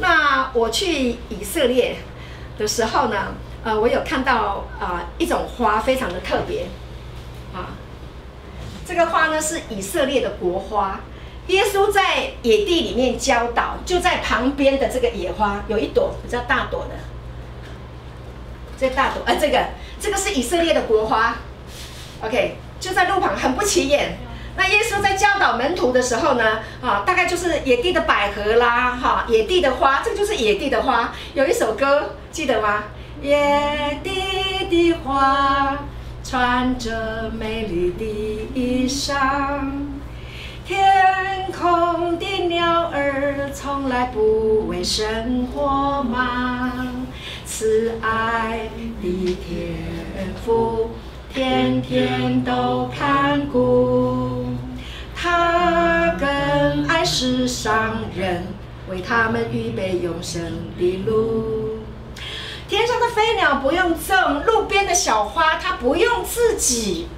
[0.00, 1.96] 那我去以色列
[2.58, 3.28] 的时候呢，
[3.64, 6.66] 呃，我有看到啊、一种花非常的特别，
[7.54, 7.72] 啊，
[8.86, 11.00] 这个花呢是以色列的国花。
[11.48, 16.94] 耶稣在野地里面教导，就在旁边的这个野花有一朵比较大朵的，
[18.78, 19.64] 这大朵，呃，这个。
[19.98, 21.38] 这个是以色列的国花
[22.20, 24.18] ，OK，就在路旁，很不起眼。
[24.54, 31.14] 那耶稣在教导门徒的时候呢，啊，大概就是野地的百合啦，哈，野地的花，这个就是野地的花。
[31.32, 32.84] 有一首歌记得吗？
[33.22, 35.78] 野地的花
[36.28, 38.04] 穿着美丽的
[38.52, 39.14] 衣裳，
[40.66, 40.76] 天
[41.52, 47.06] 空的鸟儿从来不为生活忙。
[47.44, 48.68] 慈爱
[49.00, 49.76] 的天
[50.44, 50.90] 父，
[51.32, 54.46] 天天都看顾，
[55.14, 58.48] 他更爱世上人，
[58.90, 60.42] 为他们预备永生
[60.76, 61.75] 的路。
[62.68, 67.08] 天上的飞鸟不用种，路边的小花它不用自己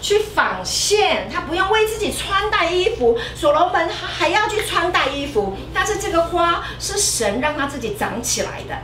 [0.00, 3.18] 去纺线，它不用为自己穿戴衣服。
[3.34, 8.76] 所罗门他还要去穿戴衣服，但是这个花是神让它自己长起来的。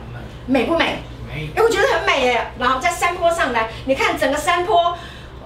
[0.45, 1.01] 美不美？
[1.27, 1.49] 美。
[1.55, 2.51] 哎，我觉得很美耶。
[2.59, 4.95] 然后在山坡上来，你看整个山坡，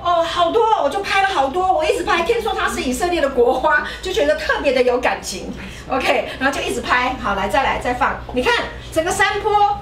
[0.03, 2.23] 哦，好多，我就拍了好多，我一直拍。
[2.23, 5.53] 听说它是以色列的国花，就觉得特别的有感情。
[5.89, 7.15] OK，然后就一直拍。
[7.21, 8.19] 好，来再来再放。
[8.33, 9.79] 你看整个山坡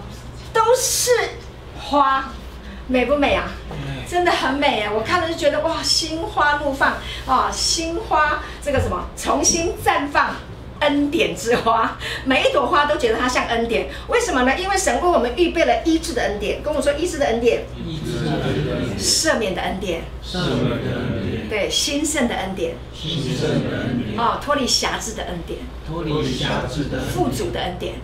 [0.56, 1.12] 都是
[1.78, 2.32] 花，
[2.88, 3.52] 美不美啊？
[4.10, 4.91] 真的很美啊！
[4.96, 6.94] 我看了就觉得哇，心花怒放
[7.28, 10.36] 啊，心花这个什么重新绽放。
[10.82, 14.60] 恩典之花，每一朵花都觉得它像恩典，为什么呢？
[14.60, 27.96] 因为神为我们预备了医治的恩典，跟我说医治的恩典，医治的恩典，赦免的恩典，赦免的恩典，对，兴盛的恩典，兴盛的恩典，哦，脱离辖制的恩典，脱离辖制的富足的恩典，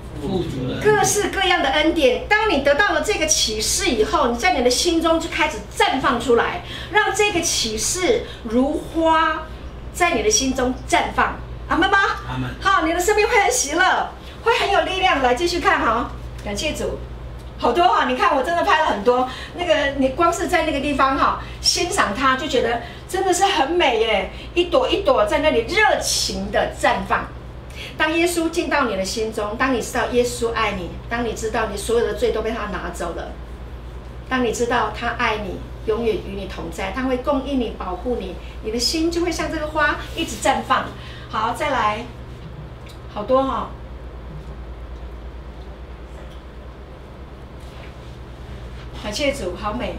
[0.83, 2.27] 各式各样的恩典。
[2.27, 9.47] 当你得到了这个启示以后，你在你的心中就开始绽放出来，让这个启示如花
[9.93, 11.39] 在你的心中绽放。
[11.67, 11.97] 阿门吗？
[12.29, 12.49] 阿门。
[12.61, 14.09] 好，你的生命会很喜乐，
[14.43, 15.21] 会很有力量。
[15.21, 16.11] 来继续看哈，
[16.43, 16.99] 感谢主，
[17.57, 18.05] 好多哈。
[18.05, 27.27] 你看我真的拍了很多，那个你光是在那个地方哈，欣赏它就觉得真的是很美耶，一朵一朵在那里热情的绽放。
[28.01, 33.31] 当耶稣进到你的心中，当你知道耶稣爱你，当你知道你所有的罪都被他拿走了，
[34.27, 38.33] 当你知道他爱你，永远与你同在，他会供应你，保护你，
[38.63, 40.85] 你的心就会像这个花一直绽放。
[41.29, 42.05] 好，再来，
[43.13, 43.69] 好多哈、哦，
[49.03, 49.97] 感谢主，好美。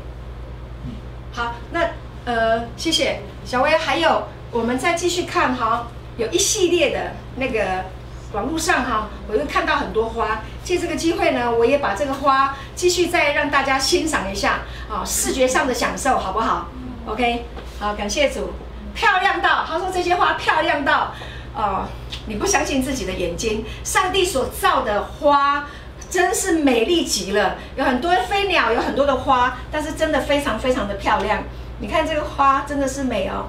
[1.30, 1.90] 好，那
[2.24, 3.76] 呃，谢谢小薇。
[3.76, 5.86] 还有，我们再继续看哈、
[6.16, 7.84] 有一系列的那个
[8.32, 10.42] 网络上哈，我又看到很多花。
[10.64, 16.68] 借这个机会呢，我也把这个花继续再让大家欣赏一下啊，视觉上的享受，好不好
[17.06, 17.44] ？OK，
[17.80, 18.52] 好，感谢主。
[18.94, 21.14] 漂亮到，他说这些花漂亮到，
[21.54, 21.88] 哦，
[22.26, 23.64] 你不相信自己的眼睛。
[23.82, 25.66] 上帝所造的花
[26.10, 31.42] 真是美丽极了，有很多飞鸟，有很多的花，但是真的非常非常的漂亮。
[31.80, 33.48] 你看这个花真的是美哦，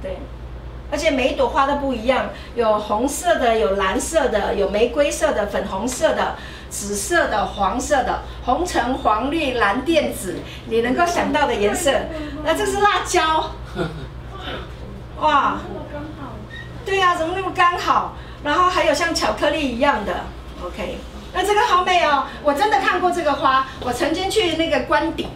[0.00, 0.18] 对，
[0.90, 6.36] 而且每一朵花都不一样，有红色的，有蓝色的，有玫瑰色的，粉红色的，
[6.68, 11.92] 紫色的，黄色的，红橙黄绿蓝靛紫，你能够想到的颜色。
[12.44, 13.52] 那这是辣椒。
[15.20, 15.58] 哇，
[16.84, 18.14] 对呀、啊，怎么那么刚好？
[18.42, 20.24] 然后还有像巧克力一样的
[20.64, 20.96] ，OK，
[21.34, 22.24] 那这个好美哦！
[22.42, 25.28] 我真的看过这个花，我曾经去那个官邸，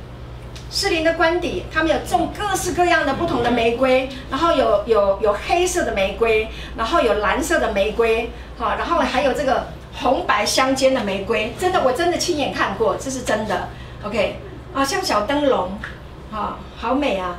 [0.74, 13.68] 士林的官邸，他们有种各式各样的不同的玫瑰，然后有有有黑色的玫瑰，然后有蓝色的玫瑰，好，然后还有这个红白相间的玫瑰，真的，我真的亲眼看过，这是真的
[14.02, 14.40] ，OK，
[14.74, 15.78] 啊，像小灯笼，
[16.32, 17.38] 啊，好美啊！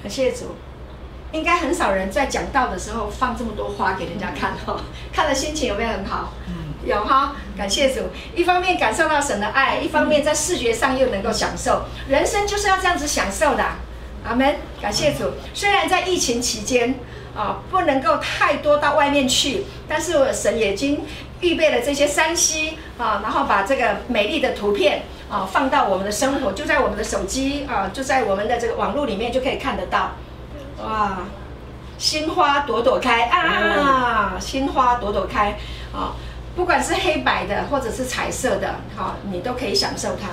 [0.00, 0.54] 感谢主，
[1.32, 4.80] 应该很少人在讲道的时候放这么多花给人家看哈，
[5.12, 6.34] 看了心情有没有很好？
[6.84, 8.02] 有哈，感谢主，
[8.34, 13.64] 一方面感受到神的爱，一方面在视觉上又能够享受，人生就是要这样子享受的。
[14.24, 15.32] 阿门，感谢主。
[15.54, 16.94] 虽然在疫情期间
[17.36, 21.04] 啊，不能够太多到外面去，但是神已经
[21.40, 25.02] 预备了这些山溪啊，然后把这个美丽的图片。
[25.30, 30.12] 啊，放到我们的生活，就在我们的手机啊，就在我们的这个网络里面就可以看得到。
[30.82, 31.18] 哇，
[31.98, 35.58] 心花朵朵开啊，心花朵朵开
[35.92, 36.16] 啊，
[36.58, 40.30] 不管是黑白的或者是彩色的，好，你都可以享受它，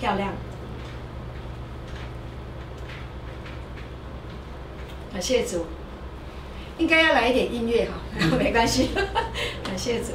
[0.00, 0.32] 漂亮。
[5.12, 5.66] 感谢主，
[6.76, 7.92] 应该要来一点音乐哈，
[8.36, 8.90] 没关系，
[9.62, 10.14] 感谢主，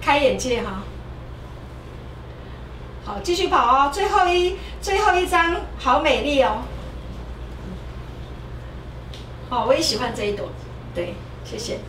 [0.00, 0.82] 开眼界哈。
[3.04, 3.90] 好，继续跑哦！
[3.92, 6.62] 最后一最后一张，好美丽哦！
[9.50, 10.48] 好，我也喜欢这一朵，
[10.94, 11.12] 对，
[11.44, 11.80] 谢谢。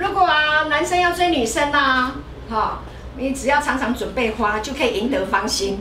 [0.00, 2.14] 如果啊，男生要追女生啊，
[2.48, 2.78] 哈，
[3.18, 5.78] 你只要常常准备花，就可以赢得芳心，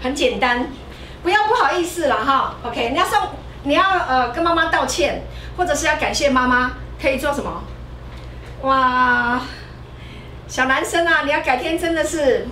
[0.00, 0.68] 很简单，
[1.22, 2.54] 不要不好意思了哈。
[2.62, 3.20] OK，你要送，
[3.64, 5.24] 你要呃跟妈妈道歉，
[5.58, 7.62] 或者是要感谢妈妈，可以做什么？
[8.62, 9.42] 哇！
[10.46, 12.48] 小男生啊，你要改天真的是，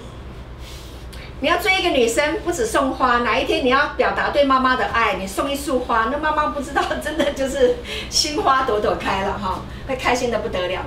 [1.40, 7.76] 你要追一个女生，不止送花，哪一天你要表达对妈妈的爱，你送一束花，那妈妈不知道，真的就是
[8.08, 10.82] 心花朵朵开了哈，会开心的不得了。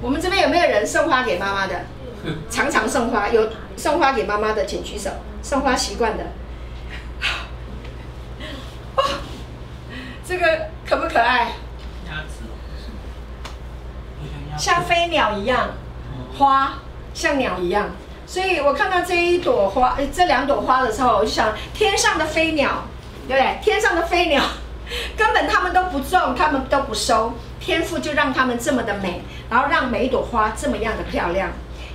[0.00, 1.86] 我们这边有没有人送花给妈妈的？
[2.50, 5.10] 常常送花，有送花给妈妈的请举手。
[5.42, 6.24] 送花习惯的，
[8.96, 9.02] 哦，
[10.24, 11.52] 这个可不可爱？
[14.56, 15.70] 像飞鸟一样。
[16.38, 16.78] 花
[17.12, 17.90] 像鸟一样，
[18.32, 22.84] 所以我看到这一朵花，这两朵花的时候，我就想天上的飞鸟，
[23.28, 23.58] 对不对？
[23.62, 24.42] 天上的飞鸟，
[25.18, 29.20] 根本他们都不种，他们都不收，天赋就让他们这么的美，
[29.50, 31.50] 然后让每一朵花这么样的漂亮。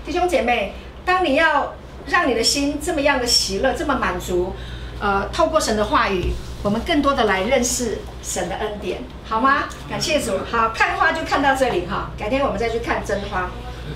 [0.05, 1.73] 弟兄姐妹，当你要
[2.05, 4.55] 让你的心这么样的喜乐，这么满足，
[4.99, 9.63] 呃，透过神的话语，我们更多的来认识神的恩典，好吗？
[9.89, 10.33] 感谢主。
[10.51, 13.49] 好，看花就看到这里哈，改天我们再去看真花。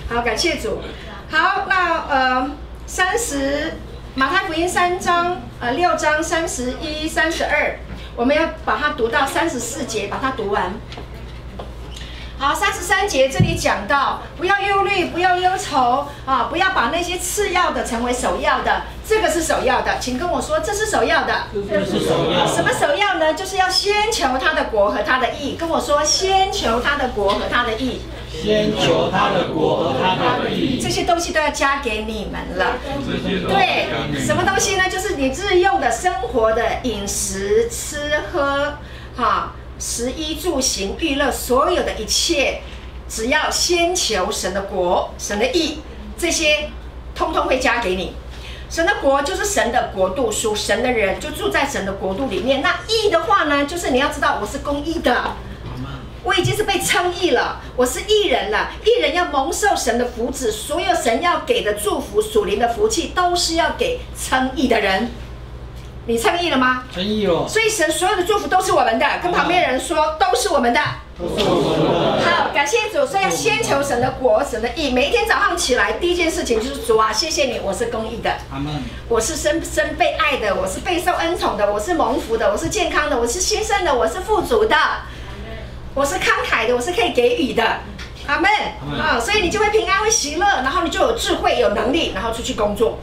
[0.10, 0.82] 好，感谢主。
[1.32, 2.52] 好，那呃，
[2.86, 3.76] 三十
[4.16, 7.80] 马太福音三章呃六章三十一三十二，
[8.18, 10.74] 我们要把它读到三十四节，把它读完。
[12.38, 21.46] 好，三十三节这里讲到，不要忧虑，不要忧愁啊，不要把那些次要的成为首要的，这个是首要的，请跟我说，这是首要的。
[21.54, 22.46] 这是首要。
[22.46, 23.34] 什么首要呢？
[23.36, 25.56] 就是要先求他的国和他的义。
[25.56, 28.02] 跟我说，先求他的国和他的义。
[28.32, 30.80] 先求他的国和他的义。
[30.82, 32.78] 这些东西都要加给你们了。
[33.48, 33.88] 对，
[34.24, 34.90] 什么东西呢？
[34.90, 38.78] 就是你日用的生活的饮食、吃喝，
[39.16, 39.54] 哈。
[39.84, 42.62] 食衣住行娱乐，所有的一切，
[43.10, 45.80] 只要先求神的国、神的义，
[46.16, 46.70] 这些
[47.16, 48.14] 通通会加给你。
[48.70, 52.62] 神的国就是神的国度，属神的人就住在神的国度里面。
[52.62, 55.36] 那义的话呢，就是你要知道，我是公义的，
[56.24, 58.70] 我已经是被称义了，我是义人了。
[58.86, 65.12] 义人要蒙受神的福祉，所有神要给的祝福、属灵的福气，都是要给称义的人。
[66.06, 66.84] 你称义了吗？
[66.94, 67.48] 称义了。
[67.48, 70.80] 所以神所有的祝福都是我们的，跟旁边人说都是我们的。
[70.80, 74.92] 好，感谢主，所以要先求神的国、神的义。
[74.92, 78.32] 每一天早上起来，第一件事情就是主啊，谢谢你，我是公义的。
[79.08, 84.76] 我是深深被爱的，我是备受恩宠的，我是蒙福的，我是健康的，我是新生的，我是富足的。
[85.94, 87.64] 我是慷慨的，我是可以给予的。
[88.28, 88.50] 阿门。
[88.98, 93.00] 啊，所以你就会平安，会喜乐，然后你就有智慧、有能力，然后出去工作。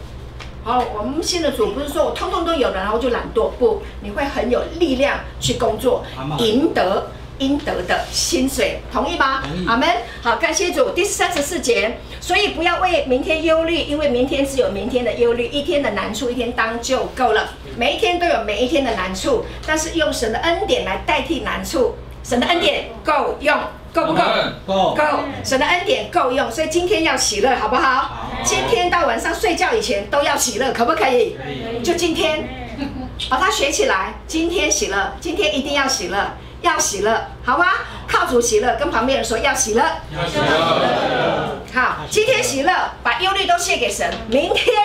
[0.65, 6.05] 好，我们信的主不是说我通通都有了，然后就懒惰，不，你会很有力量去工作，
[6.39, 9.43] 赢得应得的薪水，同意吗？
[9.67, 9.89] 阿门。
[10.23, 10.91] 好，感谢主。
[10.91, 17.51] 第三十四节，所以不要为明天忧虑，因为明天只有明天的忧虑，一天的难处一天当就够了。
[17.77, 21.95] 每一天都有每一天的难处，但是用神的恩典来代替难处，
[22.29, 23.59] 神的恩典够用。
[23.91, 24.23] 够不够？
[24.67, 25.03] 够够，
[25.43, 28.01] 神的恩典够用，所以今天要喜乐，好不好？
[28.03, 28.29] 好。
[28.45, 31.39] 今天到晚上睡觉以前都要喜乐，可不可以？
[31.43, 31.83] 可以。
[31.83, 32.47] 就今天，
[33.31, 34.13] 把它学起来。
[34.27, 36.19] 今天喜乐，今天一定要喜乐，
[36.61, 37.65] 要喜乐，好吗？
[38.07, 39.83] 靠主喜乐，跟旁边人说要喜乐。
[40.15, 41.57] 要喜乐。
[41.73, 42.73] 好，今天喜乐，
[43.03, 44.77] 把忧虑都卸给神，明天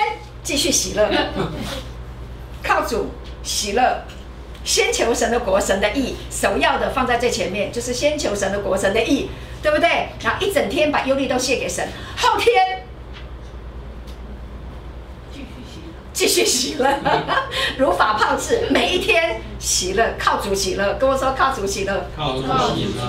[0.41, 1.09] 继续喜乐。
[2.63, 3.11] 靠主
[3.43, 4.05] 喜乐。
[4.63, 9.29] 先求神的国，神的义，首要的放在最前面，就是先求神的国，神的义，
[9.61, 10.09] 对不对？
[10.23, 11.87] 然后一整天把忧虑都卸给神，
[12.17, 12.85] 后天
[16.13, 16.87] 继续喜乐，
[17.77, 23.03] 如法炮制，每一天喜乐，靠主喜乐，跟我说靠主喜乐，靠主喜乐。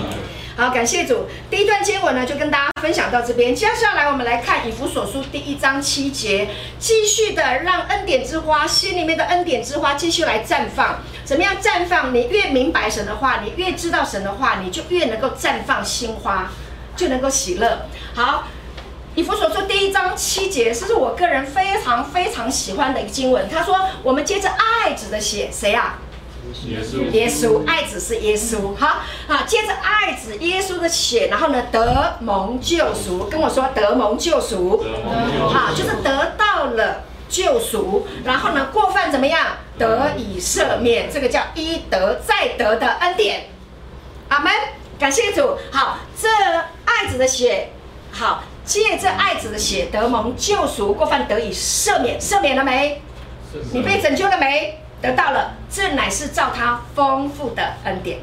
[0.57, 1.27] 好，感谢主。
[1.51, 3.53] 第一段经文呢，就跟大家分享到这边。
[3.55, 6.49] 接下来我们来看以弗所书第一章七节，
[6.79, 11.01] 继续的让恩典之花，心里面的恩典之花继续来绽放。
[11.25, 12.15] 怎么样绽放？
[12.15, 16.51] 你越明白神的话，你越知道神的话，你就越能够绽放新花，
[16.95, 17.87] 就能够喜乐。
[18.15, 18.45] 好，
[19.15, 23.49] 以弗所书第一章七节，这是我个人非常非常喜欢的一个经文。
[23.49, 25.99] 他说：“我们接着爱子的血，谁啊？”
[26.67, 29.45] 耶稣，耶稣，爱子是耶稣，好啊。
[29.47, 34.85] 接着爱子耶稣的血，然后呢，得蒙救赎，跟我说得蒙救赎，
[35.49, 37.05] 好，就是得到了
[37.35, 39.57] 救赎，然后呢，过犯怎么样？
[39.77, 43.47] 得以赦免，这个叫一得再得的恩典。
[44.29, 44.53] 阿门，
[45.01, 45.59] 感谢主。
[45.73, 46.29] 好，这
[46.85, 47.71] 爱子的血，
[48.13, 53.03] 好，借这爱子的血得蒙救赎，过犯得以赦免，赦免了没？
[53.73, 54.79] 你被拯救了没？
[55.03, 58.21] 得到了，这乃是照他丰富的恩典，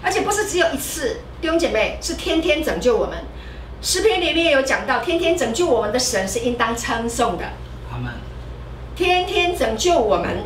[0.00, 3.18] 而且不是只有一次，弟兄姐妹是天天拯救我们。
[3.82, 7.44] 诗篇里面有讲到，天天拯救我们的神是应当称颂的。
[8.94, 10.44] 天天拯救我们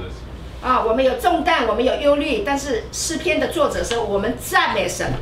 [0.63, 5.13] 啊，我们有重担，我们有忧虑，但是诗篇的作者说，我们赞美神，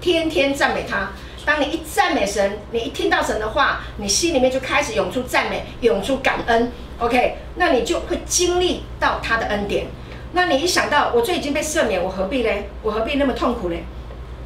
[0.00, 1.10] 天天赞美他。
[1.44, 6.70] 当你一赞美神，你一听到神的话，你心里面就开始涌出赞美，涌出感恩。
[6.98, 9.86] OK，那你就会经历到他的恩典。
[10.32, 12.68] 那你一想到我罪已经被赦免，我何必嘞？
[12.82, 13.84] 我何必那么痛苦嘞？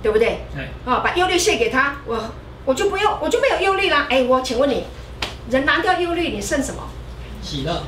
[0.03, 0.41] 对不对？
[0.55, 0.65] 对。
[0.85, 2.31] 啊，把忧虑卸给他，我
[2.65, 4.07] 我就不用，我就没有忧虑啦。
[4.09, 4.85] 哎，我请问你，
[5.51, 6.83] 人拿掉忧虑，你剩什么？
[7.43, 7.83] 喜乐。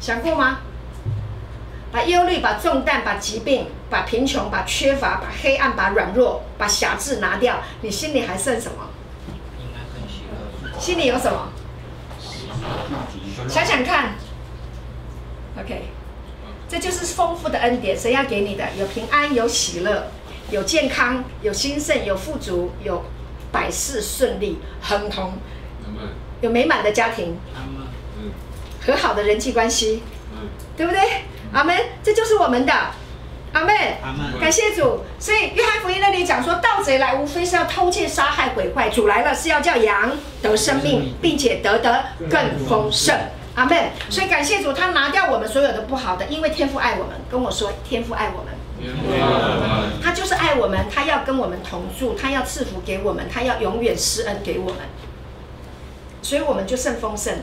[0.00, 0.60] 想过吗？
[1.92, 8.88] 把忧虑、把重担、把疾病、把贫穷、把缺乏、把黑暗、把软弱、把瑕疵拿掉，你心里还剩什么？
[10.78, 11.48] 心里有什么？
[13.48, 14.14] 想想看
[15.58, 15.82] ，OK，
[16.68, 20.06] 这就是丰富的恩典，神要给你的，有平安，有喜乐，
[20.50, 23.04] 有健康，有兴盛，有富足，有
[23.50, 25.32] 百事顺利，亨通，
[26.40, 27.36] 有美满的家庭，
[28.86, 30.02] 和好的人际关系，
[30.76, 31.00] 对不对？
[31.52, 32.72] 阿门，这就是我们的。
[33.52, 35.00] 阿门，阿门，感谢主。
[35.18, 43.18] 所以约翰福音那里讲说，盗贼来无非是要偷窃、杀害、毁坏，主来了是要叫羊得生命，并且得得更丰盛。
[43.56, 43.90] 阿门。
[44.08, 47.16] 所以感谢主，他拿掉我们所有的不好的，因为天父爱我们。
[47.28, 48.54] 跟我说，天父爱我们。
[50.02, 54.76] 他就是爱我们，他要跟我们同住，他要赐福给我们，他要永远施恩给我们。
[56.22, 57.34] 所以我们就甚丰盛，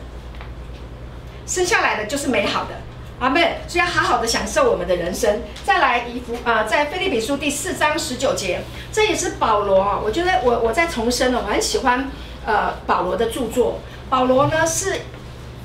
[1.48, 2.72] 生下来的就是美好的。
[3.20, 5.42] 阿妹，所以要好好的享受我们的人生。
[5.66, 10.00] 再来一幅啊，在腓立比书第四章十九节，这也是保罗啊。
[10.04, 12.12] 我觉得我我在重申了，我很喜欢
[12.46, 13.80] 呃保罗的著作。
[14.08, 15.02] 保罗呢是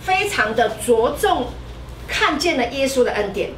[0.01, 1.49] 非常的着重
[2.09, 3.51] 看见了耶稣的恩典，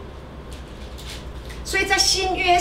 [1.65, 2.61] 所以在新约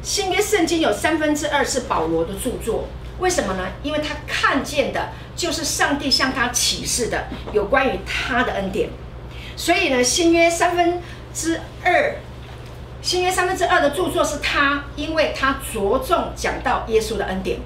[0.00, 2.86] 新约圣经有三分之二是保罗的著作。
[3.18, 3.68] 为什么呢？
[3.82, 5.10] 因为他看见的
[5.42, 8.90] 就是上帝向他启示的有关于他的恩典。
[9.56, 11.02] 所以呢，新约三分
[11.34, 12.14] 之二，
[13.02, 17.58] 新约三分之二的著作是他，因为他着重讲到耶稣的恩典，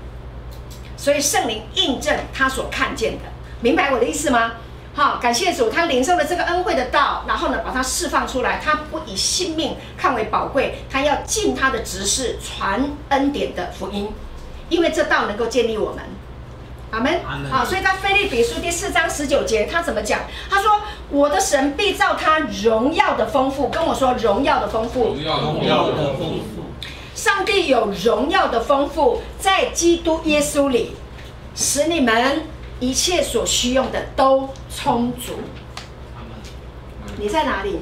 [0.96, 3.24] 所以圣灵印证他所看见的，
[3.60, 4.54] 明白我的意思吗？
[4.94, 14.08] 好，感谢主，他领受了这个恩惠的道，然后呢，把它释放出来，他不以性命看为宝贵，他要尽他的职事传恩典的福音，
[14.70, 16.02] 因为这道能够建立我们。
[16.90, 17.20] 阿门。
[17.50, 20.20] 好，所以在腓立比书第四章十九节，他怎么讲？
[20.48, 20.80] 他说
[21.10, 26.66] ：“我的神必照他荣耀的丰富，跟我说荣耀的丰富，荣耀的丰富。
[27.14, 30.94] 上帝有荣耀的丰富，在基督耶稣里，
[31.54, 32.44] 使你们
[32.78, 35.34] 一切所需用的都充足。
[36.14, 36.38] 阿门。
[37.18, 37.80] 你在哪里？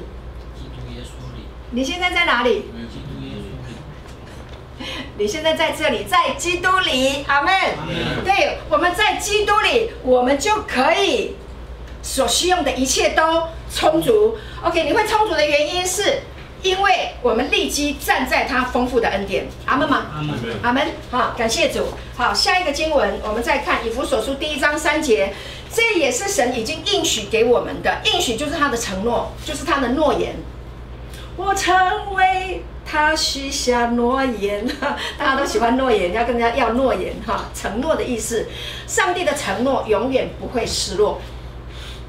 [0.55, 1.43] 基督耶稣里。
[1.71, 2.71] 你现在在哪里？
[5.17, 7.53] 你现在在这里，在基督里，阿门。
[8.25, 11.37] 对，我们在基督里，我们就可以
[12.01, 13.43] 所需用的一切都
[13.73, 14.37] 充足。
[14.61, 16.21] OK，你会充足的原因是，
[16.61, 20.07] 因为我们立即站在他丰富的恩典，阿门吗？
[20.13, 20.35] 阿门。
[20.61, 20.87] 阿门。
[21.09, 21.87] 好，感谢主。
[22.17, 25.33] 好，下一个经文，我们再看以弗所书第一章三节，
[25.73, 30.35] 这也是神已经应许给我们的，应许就是他的承诺，就是他的诺言。
[31.37, 31.73] 我成
[32.15, 32.65] 为。
[32.87, 34.65] 他许下诺言，
[35.17, 38.45] 大家都喜欢诺言，要跟人家要诺言哈，承诺的意思。
[38.85, 41.19] 上帝的承诺永远不会失落，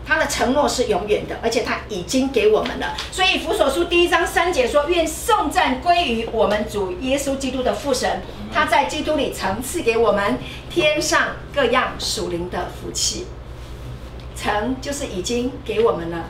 [0.06, 2.94] 他的承诺是永远的，而且他已经给我们了。
[3.10, 8.20] 所以，以弗所书第一章三节说：“愿颂赞归于我们主耶稣基督的父神，
[8.52, 10.38] 他在基督里曾赐给我们
[10.70, 13.26] 天上各样属灵的福气。
[14.34, 16.26] 曾就是已经给我们了。”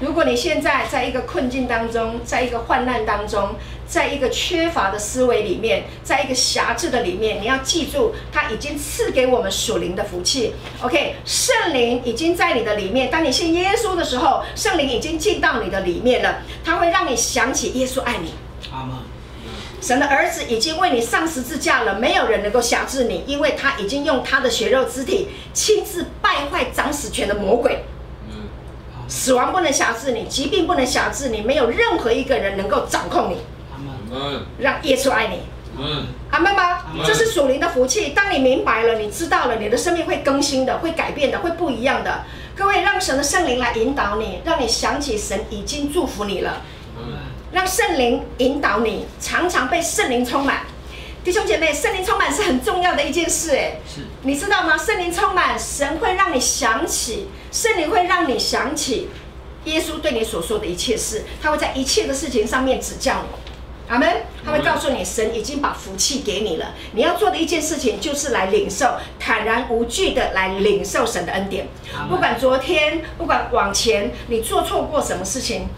[0.00, 10.54] 如果你现在在一个困境当中，在一个患难当中，在一个缺乏的思维里面，在一个狭制的里面，你要记住，他已经赐给我们属灵的福气。
[10.82, 13.10] OK，圣灵已经在你的里面。
[13.10, 18.34] 当你信耶稣的时候，圣灵已经进到你的里面了，他会让你想起耶稣爱你。
[18.70, 18.96] 阿门。
[19.80, 27.84] 神的儿子已经为你上十字架了，没有人能够辖制你，因为他已经用他的血肉之体亲自败坏掌死权的魔鬼。
[29.08, 33.38] 死亡不能辖制你，疾病不能辖制你，没有任何一个人能够掌控你。
[34.58, 35.40] 让耶稣爱你。
[36.30, 36.86] 阿门吧。
[37.04, 38.10] 这是属灵的福气。
[38.10, 42.24] 当你明白了，你知道了，你的生命会更新的，会改变的，会不一样的。
[42.54, 46.62] 各位，让神的圣灵来引导你，让你想起神已经祝福你了。
[47.52, 50.62] 让圣灵引导你，常常被圣灵充满。
[51.28, 54.78] 弟兄姐妹，圣灵充满是很重要的一件事，哎，是，你知道吗？
[54.78, 59.10] 圣灵充满，神会让你想起，圣灵会让你想起
[59.64, 63.92] 耶稣对你所说的一切事，他会在一切的事情上面指教你。
[63.92, 64.08] 阿门。
[64.42, 71.68] 他会告诉你，神已经把福气给你了，你要做的一件事情就是来领受，坦然无惧的来领受神的恩典。
[72.08, 75.68] 不管昨天，不管往前，你做错过什么事情，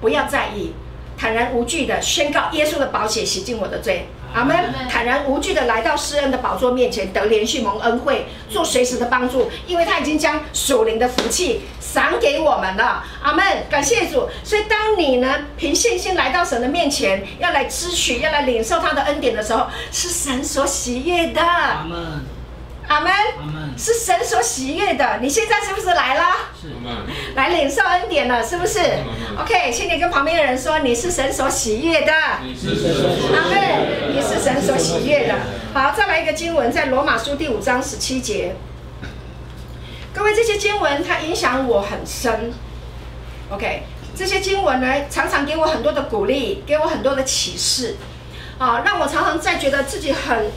[0.00, 0.72] 不要在意，
[1.18, 4.06] 坦然无惧的宣告耶稣的宝血洗净我的罪。
[4.34, 4.56] 阿门，
[4.90, 13.04] 坦然无惧的来到施恩的宝座面前，得连续蒙恩惠，做随时的帮助，因为他已经将属灵的福气赏给我们了。
[13.22, 14.28] 阿门，感谢主。
[14.42, 21.40] 所以当你呢凭信心来到神的面前，要来支取，要来领受他的恩典的时候，是神所喜悦的。
[21.40, 22.33] 阿门。
[22.86, 23.10] 阿门，
[23.78, 25.18] 是神所喜悦的。
[25.22, 26.22] 你现在是不是来了？
[26.60, 26.68] 是，
[27.34, 28.78] 来领受恩典了，是不是
[29.40, 32.12] ？OK，请你跟旁边的人说，你是神所喜悦的。
[32.42, 33.34] 你是神所喜悦的。
[33.36, 35.34] 阿门，你是神所喜悦的。
[35.72, 38.54] 好，再来一个经文，在罗马书第五章十七节。
[40.12, 42.52] 各位，这些经文它影响我很深。
[43.50, 47.96] OK，这些经文呢，常常给我很多的鼓励，给我很多的启示，
[48.58, 50.50] 啊，让我常常在觉得自己很。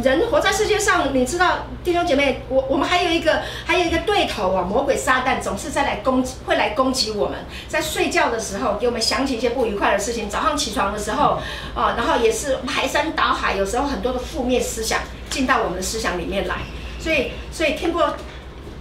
[0.00, 7.40] 人活在世界上，你知道，弟兄姐妹，我我们还有一个还有一个对头啊，魔鬼撒旦总是在来攻击，会来攻击我们。
[7.68, 11.38] 在睡觉的时候，给我们想起一些不愉快的事情；早上起床的时候，
[11.74, 16.56] 啊，然后也是排山倒海，有时候很多的负面思想进到我们的思想里面来。
[16.98, 18.16] 所以，所以听过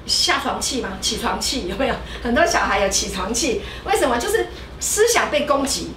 [0.05, 0.97] 下床气吗？
[1.01, 1.95] 起床气有没有？
[2.23, 4.17] 很多小孩有起床气，为什么？
[4.17, 4.47] 就是
[4.79, 5.91] 思想被攻击，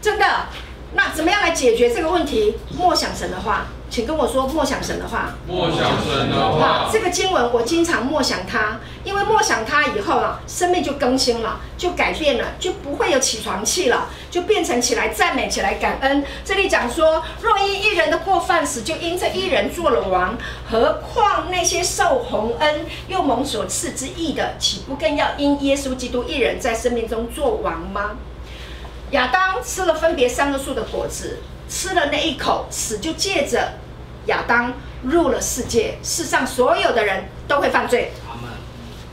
[0.00, 0.46] 真的。
[0.94, 2.56] 那怎么样来解决这个问题？
[2.74, 3.66] 默想神的话。
[3.90, 5.34] 请跟我说默想神的话。
[5.48, 6.84] 默想神的话。
[6.84, 16.24] 好，这个经文我经常默想它，因为默想它以后啊，生命就更新了，就改变了，就不会有起床气了，就变成起来赞美，起来感恩。
[16.44, 20.38] 这里讲说，若因一人的过犯死，就因这一人做了王，
[20.70, 28.12] 何况那些受洪恩又蒙所赐之义的，岂不更要因耶稣基督一人在生命中做王吗？
[29.10, 31.40] 亚当吃了分别善恶树的果子。
[31.72, 33.74] 吃了那一口，死就借着
[34.26, 35.98] 亚当入了世界。
[36.02, 38.12] 世上所有的人都会犯罪，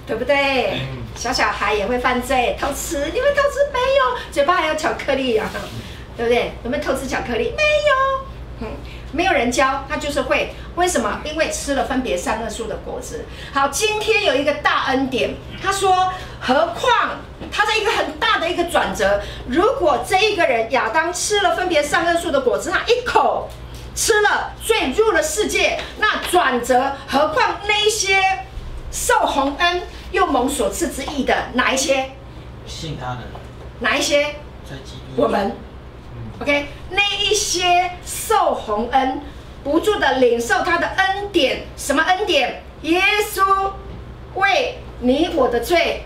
[0.05, 0.81] 对不对？
[1.15, 4.17] 小小孩也会犯罪，偷吃，你们偷吃没有？
[4.31, 5.49] 嘴巴还有巧克力啊，
[6.15, 6.53] 对不对？
[6.63, 7.53] 有没有偷吃巧克力？
[7.57, 8.67] 没有，嗯，
[9.11, 10.53] 没有人教他就是会。
[10.75, 11.21] 为什么？
[11.25, 13.25] 因为吃了分别善恶树的果子。
[13.51, 17.17] 好，今天有一个大恩典，他说，何况。
[17.51, 19.21] 他在一个很大的一个转折。
[19.47, 23.47] 如果这一个人亚当吃了分别善恶树的果子，他一口
[23.97, 28.21] 吃了，罪入了世界，那转折，何况那些
[28.91, 29.81] 受洪恩
[30.11, 32.11] 又蒙所赐之意的哪一些？
[32.67, 33.21] 信他的
[33.79, 34.35] 哪一些？
[35.15, 35.57] 我们
[36.39, 39.21] ，OK，那一些受洪恩，
[39.63, 42.63] 不住的领受他的恩典，什么恩典？
[42.83, 43.01] 耶
[43.33, 43.71] 稣
[44.35, 46.05] 为你我的罪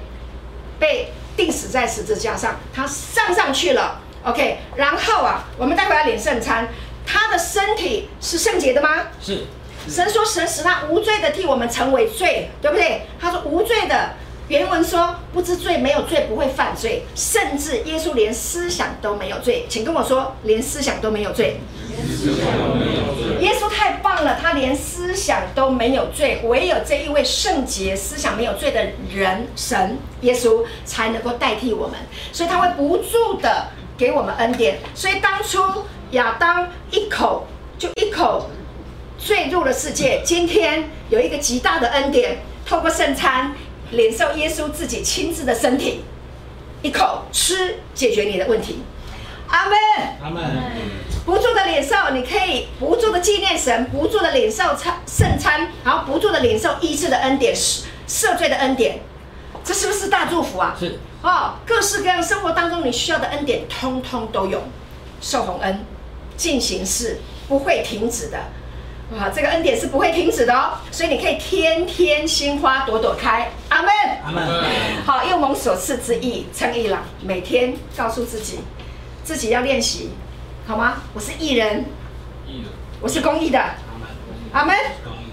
[0.80, 1.12] 被。
[1.34, 4.58] 钉死在十字架上，他上上去了，OK。
[4.76, 6.68] 然后啊，我们待会要领圣餐，
[7.06, 9.08] 他的身体是圣洁的吗？
[9.22, 9.46] 是。
[9.88, 13.02] 神说神使他无罪的替我们成为罪，对不对？
[13.20, 14.12] 他说无罪的，
[14.48, 21.60] 原文说不知罪，没有罪不会犯罪，甚至耶稣连思想都没有罪，请跟我说，连思想都没有罪。
[23.40, 31.98] 耶稣太棒了，他连思想都没有罪，唯有这一位圣洁、思想没有罪的人，神耶稣才能够代替我们，
[32.32, 33.70] 所以他会不住的
[34.02, 34.80] 给我们恩典。
[34.96, 35.62] 所以当初
[36.12, 37.46] 亚当一口
[37.78, 38.50] 就一口
[39.20, 43.54] 坠入了世界，今天有一个极大的恩典，透过圣餐
[43.92, 46.04] 领受耶稣自己亲自的身体，
[46.82, 48.82] 一口吃解决你的问题。
[49.50, 49.76] 阿门，
[50.24, 50.44] 阿门。
[51.24, 57.56] 不住的领受，你可以不住的纪念神，不住的领受餐圣餐，然后不住的领受医治的恩典、
[58.08, 59.00] 赦罪的恩典，
[59.64, 60.76] 这是不是大祝福啊？
[60.80, 64.62] 是哦，各式各样生活当中你需要的恩典，通通都有。
[65.22, 65.86] 受洪恩，
[66.36, 68.40] 进行式不会停止的，
[69.16, 73.52] 哇，这个恩典是不会停止的哦，所以你可以天天心花朵朵开。
[73.70, 73.92] 阿门，
[74.26, 74.64] 阿门。
[75.06, 78.62] 好，又蒙所赐之意，称义了，每天告诉自己，
[79.24, 80.10] 自己要练习。
[80.66, 81.04] 好吗？
[81.14, 81.86] 我是义人，
[83.00, 83.64] 我是公益的，
[84.52, 84.76] 阿门。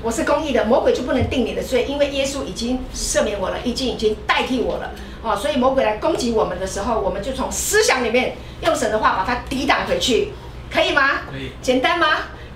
[0.00, 4.92] 我是公义的，魔鬼就不能定你的罪，因为耶稣已经赦免我了，已经已经代替我了。
[5.22, 10.32] 哦，所以魔鬼来攻击我们的时候，我们就从思想里面用神的话把它抵挡回去，
[10.72, 11.22] 可以吗？
[11.32, 11.50] 可以。
[11.60, 12.06] 简单吗？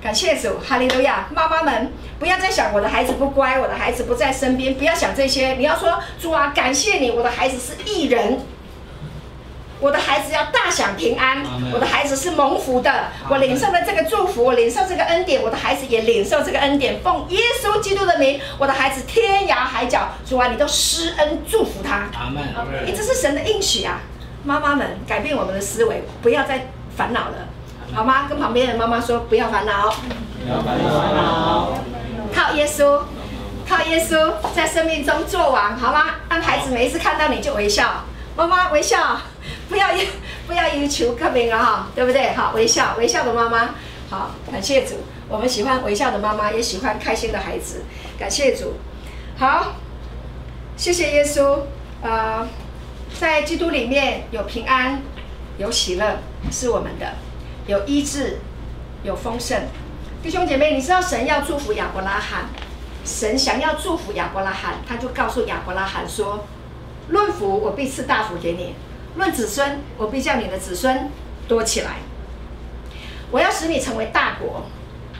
[0.00, 1.28] 感谢主，哈利路亚。
[1.34, 5.54] 妈妈们不要再想我的孩子不乖，我的孩子不在身边，不要想这些。
[5.54, 8.38] 你要说主啊，感谢你，我的孩子是艺人。
[9.82, 17.00] 我的孩子要大享平安，我的孩子是蒙福的，我领受了这个祝福，我领受这个恩典，我的孩子也领受这个恩典。
[17.02, 22.08] 奉耶稣基督的名，我的孩子天涯海角，主啊，你都施恩祝福他。
[22.16, 22.42] 阿门。
[22.86, 24.00] 你这是神的应许啊！
[24.44, 27.48] 妈妈们改变我们的思维，不要再烦恼了，
[27.92, 28.26] 好吗？
[28.28, 29.92] 跟旁边的妈妈说，不要烦恼，
[30.44, 31.72] 不要烦恼，
[32.32, 33.00] 靠耶稣，
[33.68, 36.04] 靠耶稣在生命中做王，好吗？
[36.30, 38.04] 让孩子每一次看到你就微笑，
[38.36, 39.18] 妈妈微笑。
[39.68, 39.88] 不要
[40.46, 42.32] 不要要求刻冰了哈，对不对？
[42.34, 43.74] 好，微笑微笑的妈妈，
[44.10, 44.96] 好，感谢主，
[45.28, 47.84] 我们喜欢微笑的妈妈，也喜欢开心的孩子，
[48.18, 48.74] 感谢主。
[49.38, 49.74] 好，
[50.76, 51.60] 谢谢耶稣。
[52.02, 52.46] 呃，
[53.18, 55.02] 在基督里面有平安，
[55.56, 56.18] 有喜乐，
[56.50, 57.06] 是我们的；
[57.66, 58.38] 有医治，
[59.04, 59.62] 有丰盛。
[60.22, 62.46] 弟兄姐妹，你知道神要祝福亚伯拉罕，
[63.04, 66.44] 神想要祝福亚伯拉罕，他就告诉亚伯拉罕说
[67.08, 68.74] ：“论福，我必赐大福给你。”
[69.16, 71.10] 论子孙，我必叫你的子孙
[71.46, 71.96] 多起来。
[73.30, 74.64] 我要使你成为大国，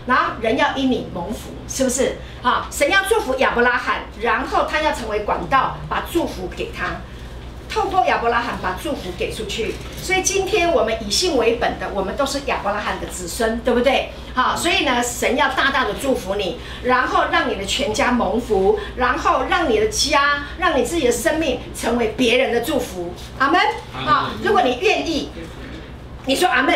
[0.07, 2.16] 然后人要因你蒙福，是不是？
[2.43, 6.97] 啊，神要祝福亚伯拉罕，然后他要成为管道，把祝福给他。
[7.68, 14.11] 透过亚伯拉罕把祝福给出去，所以今天我们以信为本的，我们都是亚伯拉罕的子孙，对不对？
[14.35, 23.12] 好，所以呢，神要大大的祝福你，然后让你的全家蒙福，然后让你的家，让你自己的生命成为别人的祝福。
[23.39, 23.61] 阿门。
[23.93, 25.30] 好，如果你愿意，
[26.26, 26.74] 你说阿门。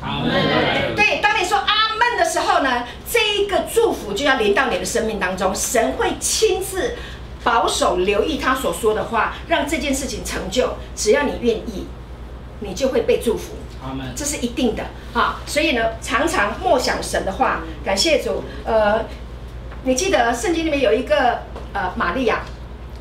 [0.00, 0.94] 阿门。
[0.94, 6.96] 对，当你说阿门的时候呢，这一个祝福就要临到你的生命当中，神会亲自。
[7.44, 10.76] 保守留意他所说的话，让这件事情成就。
[10.94, 11.88] 只要你愿意，
[12.60, 13.54] 你就会被祝福。
[14.14, 15.40] 这是一定的啊！
[15.46, 18.44] 所以呢，常常默想神的话，感谢主。
[18.64, 19.04] 呃，
[19.84, 22.42] 你记得圣经里面有一个呃玛利亚，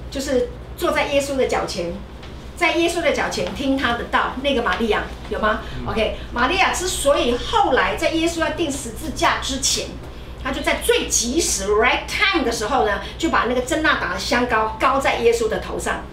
[0.10, 1.94] 就是坐在耶稣的脚前，
[2.56, 9.86] 在耶稣的脚前听他的道，那个玛利亚有吗？OK，玛利亚之所以后来在耶稣要定十字架之前。
[10.44, 16.04] 他就在最及时 right time 的时候呢，就把那个真纳达的香膏膏在耶稣的头上，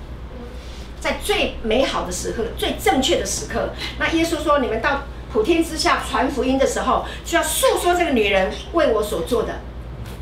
[1.00, 9.60] 在最美好的时刻、最正确的时刻，那耶稣说：“你们到普天之下传福音的时候，就要诉说这个女人为我所做的，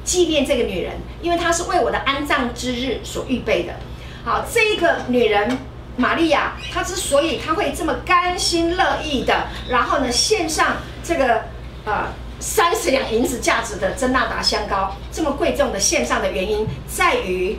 [0.05, 3.75] 纪念这个女人，因为她是为我的安葬之日所预备的。”
[4.25, 5.59] 好，这个女人
[5.97, 11.43] 玛利亚，她之所以她会这么甘心乐意的，然后呢献上这个
[11.85, 12.07] 呃。
[12.39, 17.59] 三十两银子价值的真纳达香膏，这么贵重的献上的原因，在于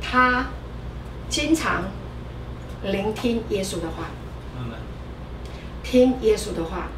[0.00, 0.46] 他
[1.32, 1.84] 经常
[2.82, 4.10] 聆听耶稣的话，
[5.82, 6.88] 听耶稣的话，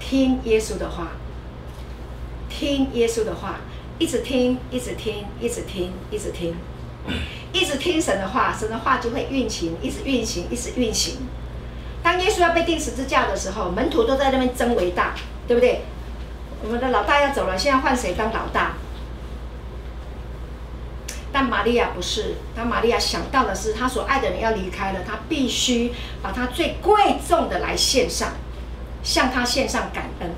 [0.00, 1.12] 听耶稣的话，
[2.48, 3.60] 听耶稣的话，
[4.00, 6.56] 一直听，一直听，一直听，一直听，
[7.52, 11.18] 一直听神的话，神的话就会运行，一直运行，一直运行。
[12.02, 15.14] 当耶稣要被钉十字架的时候，门徒都在那边争为大，
[15.46, 15.82] 对不对？
[16.64, 18.72] 我们的老大要走了，现在换谁当老大？
[21.38, 28.32] 但玛利亚不是，当玛利亚想到的是，她所爱的人要离开了，她必须把她最贵重的来献上，
[29.02, 30.30] 向他献上感恩。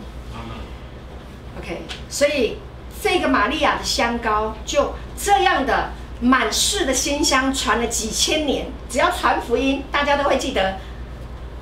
[1.57, 2.59] OK，所以
[3.01, 5.91] 这个玛利亚的香膏就这样的
[6.21, 10.79] 满室的馨香传了几千年，只要传福音，大家都会记得。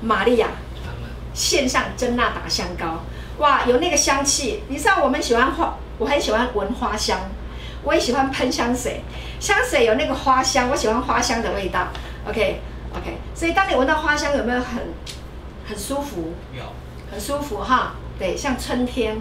[0.01, 0.47] 玛利亚
[1.35, 3.03] 献上真纳达香膏，
[3.37, 4.63] 哇，有那个香气。
[4.67, 7.19] 你知道我们喜欢花，我很喜欢闻花香，
[7.83, 9.03] 我也喜欢喷香水。
[9.39, 11.87] 香水有那个花香，我喜欢花香的味道。
[12.27, 12.59] OK
[12.91, 14.81] OK，所以当你闻到花香，有没有很
[15.67, 16.33] 很舒服？
[16.55, 16.63] 有，
[17.11, 17.95] 很舒服哈。
[18.17, 19.17] 对，像春天。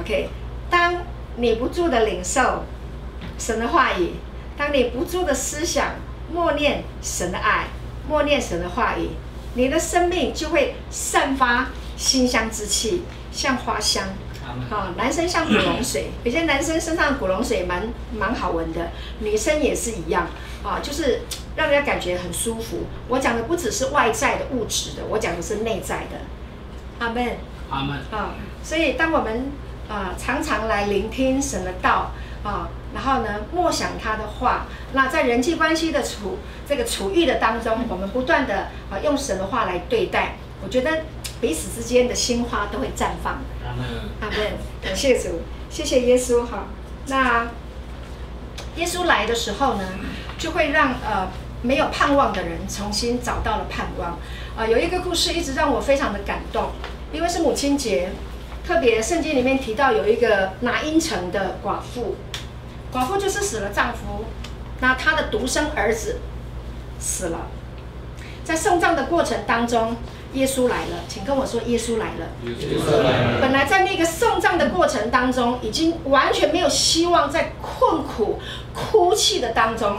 [0.00, 0.28] OK，
[0.68, 0.94] 当
[1.36, 2.64] 你不住的领受
[3.38, 4.14] 神的话语，
[4.56, 5.94] 当你不住的思想
[6.32, 7.66] 默念神的爱，
[8.08, 9.10] 默念神的话语。
[9.54, 14.04] 你的生命就会散发馨香之气，像花香。
[14.70, 18.90] 好，男生像古龙水， 有些男生身上古龙水蛮蛮好闻的，
[19.20, 20.28] 女生也是一样。
[20.62, 21.20] 啊，就是
[21.54, 22.86] 让人家感觉很舒服。
[23.08, 26.18] 我讲的不只是外在的物质的，我讲的是内在的。
[26.98, 27.36] 阿门。
[27.70, 27.98] 阿门。
[28.10, 28.34] 啊，
[28.64, 29.52] 所以当我们
[29.88, 32.10] 啊常常来聆听神的道
[32.42, 32.68] 啊。
[32.94, 34.66] 然后呢，默想他的话。
[34.92, 40.36] 那在人际关系的处这个处遇的当中，我们不断的啊用神的话来对待。
[40.64, 41.04] 我觉得
[41.40, 43.38] 彼此之间的心花都会绽放。
[44.20, 44.38] 阿门。
[44.82, 46.66] 感谢主，谢谢耶稣哈。
[47.06, 47.48] 那
[48.76, 49.84] 耶稣来的时候呢，
[50.38, 51.28] 就会让呃
[51.62, 54.18] 没有盼望的人重新找到了盼望。
[54.56, 56.70] 啊，有一个故事一直让我非常的感动，
[57.12, 58.10] 因为是母亲节，
[58.66, 62.16] 特别圣经里面提到有一个拿因城的寡妇。
[62.92, 64.24] 寡妇就是死了丈夫，
[64.80, 66.20] 那她的独生儿子
[66.98, 67.48] 死了，
[68.42, 69.96] 在送葬的过程当中，
[70.36, 72.28] 耶稣来了，请跟我说耶稣来了。
[72.44, 73.40] 耶稣来了。
[73.40, 78.38] 本来在那个送葬的过程当中，已经完全没有希望，在困苦、
[78.74, 79.96] 哭泣的当中，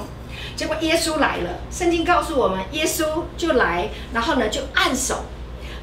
[0.56, 1.60] 结果耶稣来了。
[1.72, 5.26] 圣经告诉我们，耶稣就来，然后呢就按手，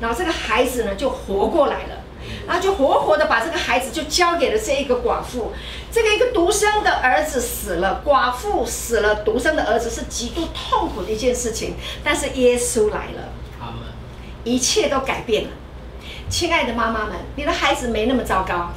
[0.00, 2.00] 然后这个孩子呢就活过来了。
[2.46, 5.52] 然后就活活的把这个孩子就交给了这一个寡妇，
[5.92, 11.74] 这个一个独生的儿子死了，寡妇死了，独生的儿子是极度痛苦的一件事情。
[12.02, 13.28] 但是耶稣来了，
[14.44, 15.50] 一切都改变了。
[16.28, 18.70] 亲爱的妈妈们，你的孩子没那么糟糕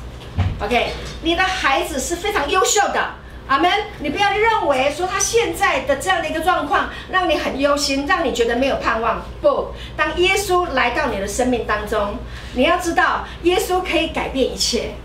[0.61, 0.87] ，OK？
[1.21, 3.15] 你的孩子是非常优秀的。
[3.47, 3.71] 阿门！
[3.99, 9.21] 你不要认为说他现在的这样的一个状况让你很忧心，让你觉得没有盼望。
[9.41, 12.17] 不，当耶稣来到你的生命当中，
[12.55, 14.95] 你要知道，耶稣可以改变一切。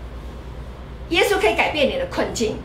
[1.07, 2.57] 耶稣可以改变你的困境。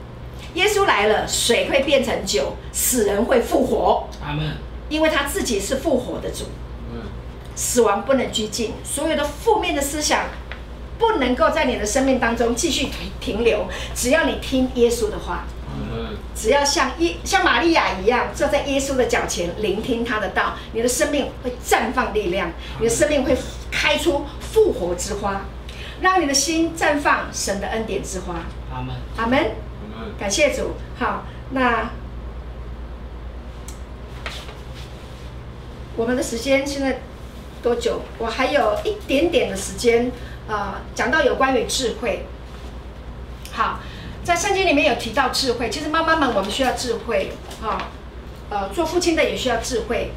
[0.54, 4.08] 耶稣来了，水会变成酒，死人会复活。
[4.20, 4.56] 阿门！
[4.88, 6.46] 因为他自己是复活的主。
[7.58, 10.26] 死亡不能拘禁，所有的负面的思想
[10.96, 13.66] 不能够在你的生命当中继续停停留。
[13.96, 15.44] 只要你听耶稣的话。
[16.34, 23.36] 只要像耶像玛利亚一样坐在耶稣的脚前聆听他的道，你的生命会绽放力量，你的生命会
[23.72, 25.42] 开出复活之花，
[26.00, 28.36] 让你的心绽放神的恩典之花。
[28.72, 28.94] 阿门。
[29.16, 29.50] 阿门。
[30.18, 30.74] 感谢主。
[30.96, 31.90] 好，那
[35.96, 37.00] 我们的时间现在
[37.62, 38.02] 多久？
[38.18, 40.10] 我还有一点点的时间。
[40.48, 42.26] 呃，讲到有关于智慧。
[43.52, 43.80] 好。
[44.24, 47.32] 在圣经里面有提到智慧，其实妈妈们我们需要智慧，
[47.62, 47.88] 啊，
[48.50, 50.10] 呃，做父亲的也需要智慧，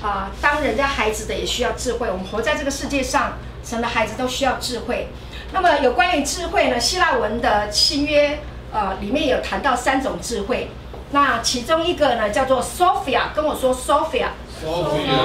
[0.00, 2.08] 啊，当人家孩子的也需要智慧。
[2.08, 5.08] 我们活在这个世界上，神的孩子都需要智慧。
[5.52, 6.78] 那么有关于智慧呢？
[6.78, 8.38] 希腊文的新约，
[8.72, 10.70] 呃，里面有谈到三种智慧，
[11.10, 15.16] 那其中一个呢叫做 Sophia，跟我说 Sophia，Sophia，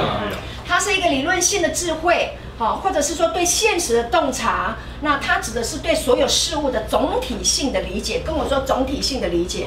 [0.72, 2.38] 它是一个理论性的智慧。
[2.58, 8.22] 好，或者是说对现实的洞察，那它指的是对所有事物的总体性的理解。
[8.24, 9.66] 跟我说总体性的理解。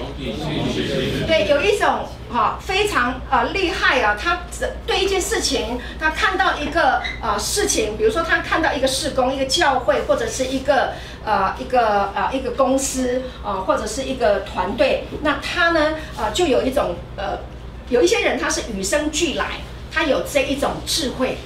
[1.27, 4.43] 对，有一种哈非常呃厉害啊，他
[4.87, 10.93] 对一件事情，他看到一个呃事情，比如说他看到一个事工、一个教会，或者是一个
[11.25, 17.41] 呃一个呃一个公司啊、呃，或者是一个团队，那他呢呃就有一种呃
[17.89, 19.47] 有一些人他是与生俱来，
[19.95, 21.39] 他有这一种智慧。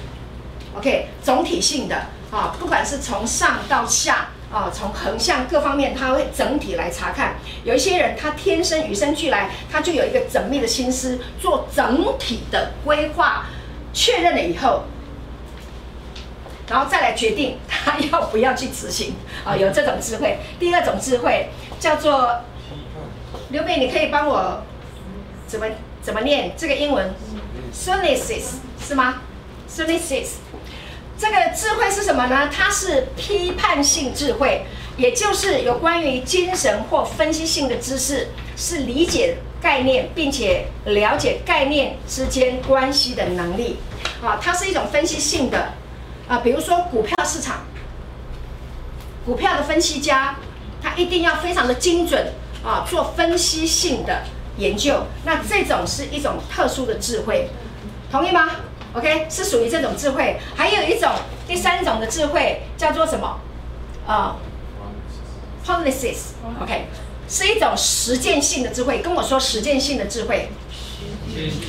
[0.75, 1.95] OK，总体性的
[2.31, 7.35] 啊，不管是从上到下啊，从横向各方面，他会整体来查看。
[7.63, 13.45] 有一些人，他天生与生俱来，他就有一个缜密的心思，做整体的规划，
[13.93, 14.83] 确认了以后，
[16.69, 20.37] 然后再来决定他要不要去执行啊， 有这种智慧。
[20.59, 22.41] 第二种智慧叫做
[23.49, 24.63] 刘美，你可以帮我
[25.47, 25.65] 怎么
[26.01, 27.13] 怎么念这个英文
[27.73, 29.21] ？Synthesis 是吗
[29.69, 30.27] ？Synthesis。
[31.17, 32.49] 这个智慧是什么呢？
[32.49, 34.65] 它是批判性智慧，
[34.95, 43.79] 也就是有关于精神或分析性的知识，是理解概念并且了解概念之间关系的能力。
[44.23, 45.73] 啊，它是一种分析性的
[46.29, 47.65] 啊，比如说股票市场，
[49.25, 50.37] 股票的分析家，
[50.81, 54.23] 他一定要非常的精准啊，做分析性的
[54.59, 55.07] 研究。
[55.23, 57.49] 那这种是一种特殊的智慧，
[58.11, 58.49] 同意吗
[58.93, 60.37] ？OK，是属于这种智慧。
[60.55, 61.09] 还有一种
[61.47, 63.39] 第三种的智慧叫做什么？
[64.05, 64.37] 啊、
[65.65, 66.87] uh,，policies，OK，
[67.29, 69.01] 是一种实践性的智慧。
[69.01, 70.49] 跟我说实践性的智慧，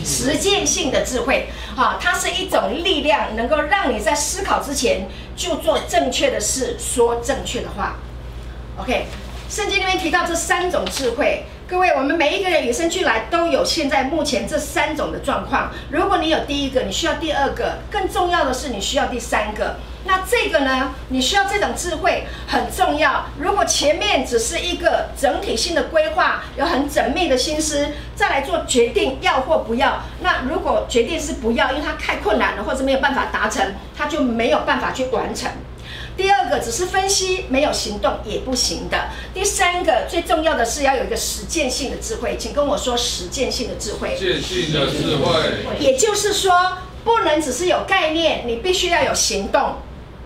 [0.05, 7.97] 实践性的智慧，哈，它是一种力量，能够让你在思考之前就做正确的事，说正确的话。
[8.79, 9.05] OK，
[9.51, 11.45] 圣经里面提到这三种智慧。
[11.71, 15.71] 各位，我们每一个人与生俱来都有现在目前这三种的状况。
[15.89, 19.77] 如果你有第一个，你需要第二个，更重要的是你需要第三个。
[20.05, 20.93] 那这个呢？
[21.11, 23.27] 你需要这种智慧很重要。
[23.39, 30.03] 如果前面只是一个整体性的规划，有很缜密的心思，再来做决定要或不要。
[30.23, 35.49] 那如果决定是不要，因为它太困难了，或者没有办法达成，它就没有办法去完成。
[36.21, 39.09] 第二个只是分析，没有行动也不行的。
[39.33, 44.15] 第三个最重要的是要有一个实践性的智慧，请跟我说实践性的智慧。
[44.19, 46.53] 实践性的智慧，也就是说，
[47.05, 49.77] 不能只是有概念，你必须要有行动。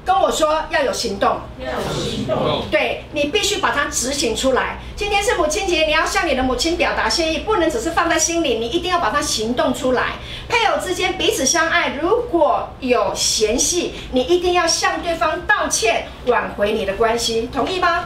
[0.05, 4.79] 跟我说要有行动，要有行动，对，你必须把它执行出来。
[4.95, 10.13] 今天是母亲节，你要向你的母亲表达谢意，不能只是放在心里，你一定要把它行动出来。
[10.49, 18.05] 配偶之间彼此相爱，如果有嫌隙，你一定要向对方道歉，挽回你的关系，同意吗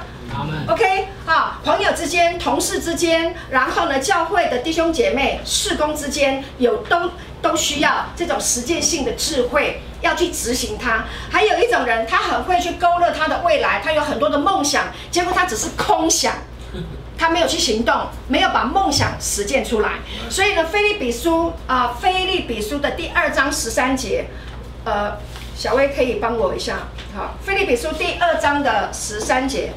[0.69, 7.11] ？OK，好，朋友之间、同事之间，然后呢，教会的弟兄姐妹、事工之间，有都
[7.43, 9.83] 都需要这种实践性的智慧。
[10.01, 16.35] 要去执行它，还有一种人，他很会去勾勒他的未来，他有很多的梦想，结果他只是空想，
[17.19, 19.95] 他没有去行动，没有把梦想实践出来。
[20.31, 24.27] 所以呢，腓利比书啊，腓利比书的第二章十三节，
[24.85, 25.19] 呃，
[25.57, 26.87] 小薇可以帮我一下，
[27.17, 29.73] 好，腓利比书第二章的十三节，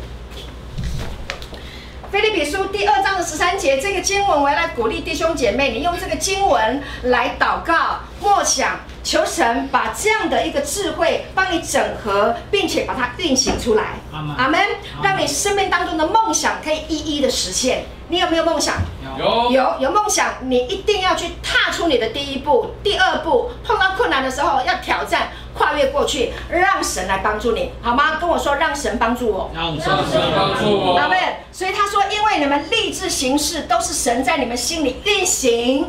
[2.11, 8.77] 腓立比书第二章的十三节，这个经文我要来鼓励弟兄姐妹，你用这个经文来祷告默想。
[9.03, 13.95] 求神把这样的一个智慧帮你整合，并且把它运行出来。
[14.11, 14.59] 阿门。
[15.01, 17.85] 让你生命当中的梦想可以一一的实现。
[18.09, 18.75] 你有没有梦想？
[19.17, 19.51] 有。
[19.51, 23.51] 有有梦想，你一定要去踏出你的第一步、第二步。
[23.65, 28.17] 碰到困难的时候要挑战，跨越过去，让神来帮助你，好吗？
[28.19, 29.49] 跟我说，让神帮助我。
[29.55, 30.97] 让神帮助我。
[30.97, 31.17] 阿门。
[31.53, 35.87] 所以他说，因为你们立志行事，都是神在你们心里运行。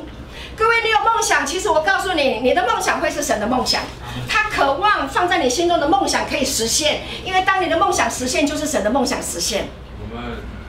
[0.56, 3.82] 各位，你有梦想，其实我告诉你，你的梦想会是神的梦想。
[4.28, 9.68] 他渴望放在你心中的梦想可以实现，因为当你的梦想实现，就是神的梦想实现。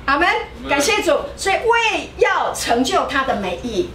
[0.05, 0.27] 阿门，
[0.69, 1.11] 感谢主。
[1.35, 3.89] 所以为要成就他的美意，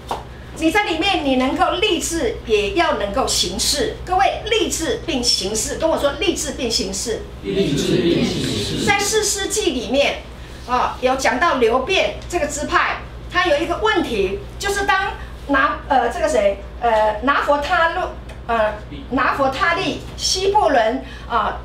[0.59, 3.97] 你在里面，你能够立志，也要能够行事。
[4.05, 7.23] 各位，立志并行事，跟我说立志并行事。
[7.43, 8.87] 立志并行事。
[8.87, 10.23] 在四世纪里面，
[10.69, 12.99] 啊，有讲到流变这个支派，
[13.33, 15.13] 他有一个问题，就是当
[15.49, 18.09] 拿呃这个谁呃拿佛他路
[18.47, 18.75] 呃
[19.11, 21.59] 拿佛他利西布伦啊。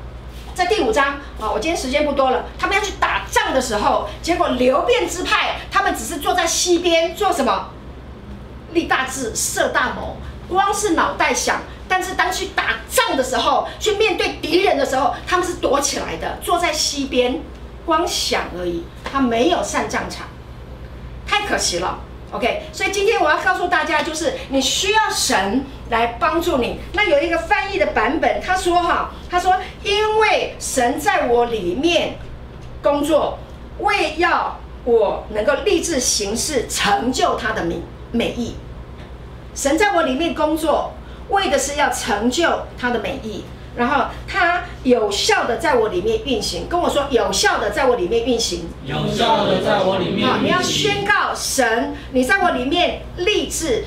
[0.54, 2.44] 在第五章啊，我今天时间不多了。
[2.56, 7.70] 他们要去打仗的时候，结果流便支派他们只是坐在西边做什么？
[8.72, 10.16] 立大志、设大谋，
[10.48, 11.60] 光是脑袋想。
[11.88, 17.42] 但是当去打仗的时候，去面对敌人的时候，他们是躲起来的，坐在西边，
[17.84, 18.84] 光想而已。
[19.02, 20.26] 他没有上战场，
[21.26, 21.98] 太可惜了。
[22.34, 26.80] OK，所以今天我要告诉大家，就是你需要神来帮助你。
[26.92, 29.54] 那有一个翻译的版本，他说哈，他说
[29.84, 32.16] 因为神在我里面
[32.82, 33.38] 工作，
[33.78, 37.80] 为要我能够立志行事，成就他的美
[38.10, 38.56] 美意。
[39.54, 40.92] 神在我里面工作，
[41.28, 43.44] 为的是要成就他的美意。
[43.76, 50.28] 然后它有效的在我里面运行，跟我说有效的在我里面运行，有效的在我里面。
[50.28, 53.86] 好，你要宣告神，你在我里面立志，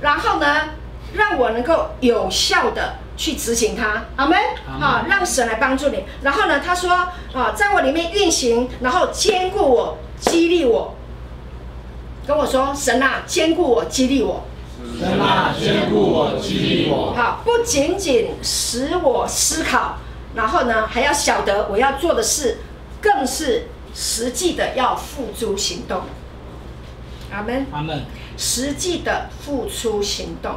[0.00, 0.70] 然后呢，
[1.14, 4.04] 让我能够有效的去执行它。
[4.16, 4.38] 阿门。
[4.78, 6.04] 好，让神来帮助你。
[6.22, 6.92] 然后呢，他说
[7.32, 10.94] 啊，在我里面运行，然后坚固我，激励我。
[12.26, 14.44] 跟我说，神啊，坚固我，激励我。
[15.00, 17.14] 神啊，坚固我，激励我。
[17.14, 19.96] 好，不仅仅使我思考，
[20.34, 22.58] 然后呢，还要晓得我要做的事，
[23.00, 26.02] 更是实际的要付诸行动。
[27.32, 27.66] 阿门。
[27.72, 28.04] 阿门。
[28.36, 30.56] 实际的付出行动。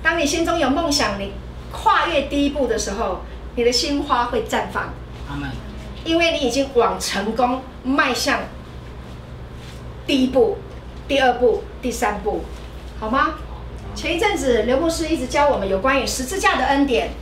[0.00, 1.32] 当你心中有梦想，你
[1.72, 3.22] 跨越第一步的时候，
[3.56, 4.94] 你的心花会绽放。
[5.28, 5.50] 阿门。
[6.04, 8.42] 因为你已经往成功迈向
[10.06, 10.58] 第一步。
[11.08, 12.44] 第二步，第三步，
[13.00, 13.30] 好吗？
[13.94, 17.12] 前一阵子刘牧师一直教我们有关于十字架的恩典、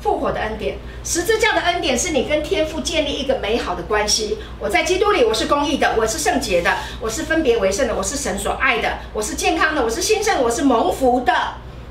[0.00, 0.76] 复活的恩典。
[1.02, 4.38] 十字架的恩典是你跟天父建立一个美好的关系。
[4.60, 11.34] 我在基督里，我是公义的，我是圣洁的，我是分别为圣的，我是神所爱的，我是健康的，我是兴盛，我是蒙福的。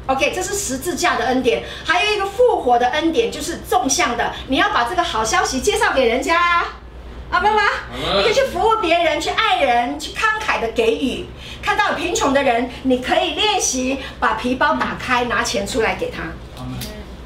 [0.08, 1.66] OK，这是十字架的恩典。
[1.84, 6.64] 还有一个复活的恩典，就是纵向的，你要把这个好消息介绍给人家。
[7.30, 7.60] 好不好？
[8.18, 11.26] 你可以去服务别人，去爱人，去慷慨的给予。
[11.62, 16.24] 看到有贫穷的人，你可以练习把皮包打开，拿钱出来给他，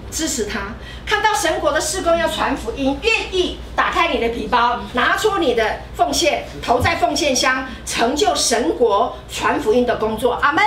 [0.10, 0.76] 支持他。
[1.06, 10.34] 看到神国的事工要传福音，愿意打开你的皮包，拿出你的奉献，投在奉献箱，成就神国传福音的工作。
[10.34, 10.64] 阿门。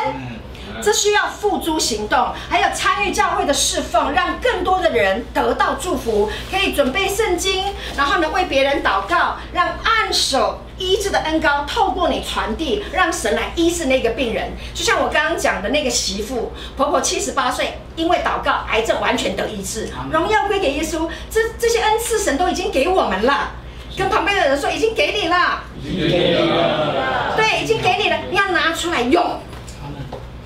[0.82, 6.30] 这需要付诸行动，还有参与教会的侍奉，让更多的人得到祝福。
[6.50, 7.64] 可以准备圣经，
[7.96, 14.52] 然后呢，为别人祷告，让按手医治的恩膏透过你传递，让神来医治那个病人。
[14.74, 19.90] 就像我刚刚讲的那个媳妇，婆婆七十八岁，因为祷告，癌症完全得医治。
[20.10, 21.08] 荣耀归给耶稣。
[21.30, 23.52] 这这些恩赐神都已经给我们了。
[23.96, 25.62] 跟旁边的人说，已经给你了。
[25.82, 27.34] 已经给你了。
[27.36, 29.40] 对，已经给你了，你要拿出来用。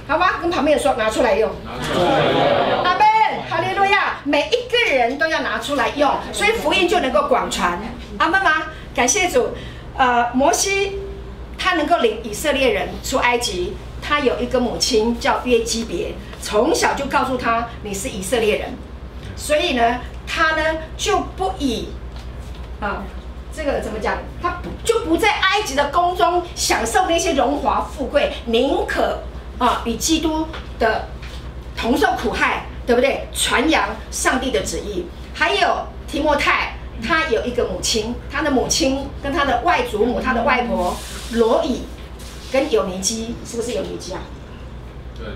[0.06, 1.50] 好吧，跟旁边人说，拿出来用。
[1.64, 2.20] 拿出来
[2.70, 2.84] 用。
[2.84, 3.04] 阿门，
[3.48, 4.20] 哈利路亚！
[4.24, 7.80] 每一个人都要拿出来用，所以福音就能够广传。
[8.18, 8.64] 阿门吗？
[8.94, 9.56] 感谢主。
[9.96, 10.98] 呃，摩西
[11.56, 18.76] 他能够领以色列人出埃及，他有一个母亲叫约基别，从小就告诉他你是以色列人，
[19.36, 21.88] 所以呢，他呢就不以
[22.80, 23.04] 啊
[23.56, 29.20] 这个怎么讲，他不就不在埃及的宫中享受那些荣华富贵，宁可。
[29.58, 30.48] 啊，与基督
[30.78, 31.08] 的
[31.76, 33.28] 同受苦害，对不对？
[33.32, 35.06] 传扬上帝的旨意。
[35.34, 36.76] 还有提莫泰，
[37.06, 40.96] 他有一个母亲，他的母亲跟他的外祖母、他的外婆
[41.32, 41.82] 罗伊
[42.52, 44.20] 跟尤尼基，是不是尤尼基啊？
[45.16, 45.26] 对。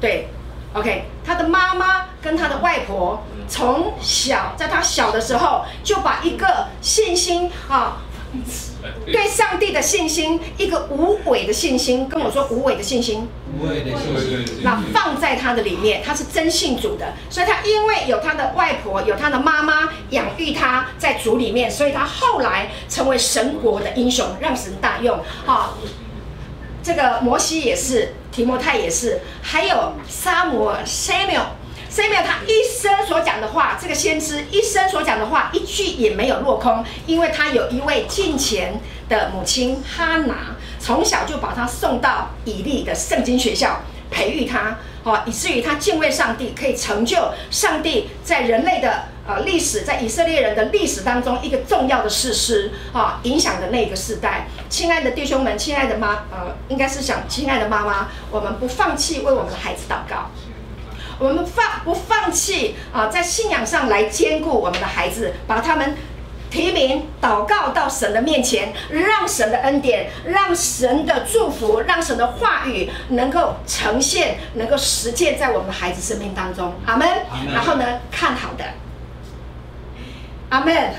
[0.00, 0.28] 对
[0.72, 8.02] ，OK，他的妈妈跟他的外婆从小在他小的时候就把一个信心啊。
[9.06, 13.28] 对上帝的信心，一个无伪的信心，跟我说无伪的信心，
[13.58, 25.20] 无伪的信心，那放在他的里面，他是真信主的，所以他因为有他的外婆，有他的妈妈养育他在主里面，所以他后来成为神国的英雄，让神大用。
[25.44, 25.78] 好，
[26.82, 30.46] 这个摩西也是，提摩太也是，还有撒
[31.92, 32.22] 母耳 Samuel。
[32.22, 44.78] Samuel 他一生所讲的话，这个先知一生所讲的话，一句也没有落空，因为他有一位敬虔的母亲哈拿，从小就把他送到以利的圣经学校培育他。
[45.04, 54.46] 好，以至于他敬畏上帝，可以成就上帝在人类的呃历史，在以色列人的历史当中一个重要的事实啊，影响的那个世代。
[54.68, 60.30] 亲爱的弟兄们，亲爱的妈，呃，应该是想亲爱的妈妈，我们不放弃为我们的孩子祷告，
[61.22, 65.96] 我们放不放弃啊，在信仰上来兼顾我们的孩子，把他们。
[66.50, 76.74] 提名祷告到神的面前，让神的恩典，让神的祝福，让神的话语能够呈现，能够实践在我们的孩子生命当中。
[76.84, 77.08] 阿门。
[77.54, 78.64] 然后呢，看好的。
[80.50, 80.92] 阿门。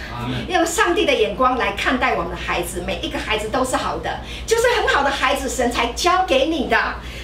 [0.48, 6.76] 用上帝的眼光来看待我们的孩子，每一个孩子都是好的，就是很好的孩子，神才交给你的。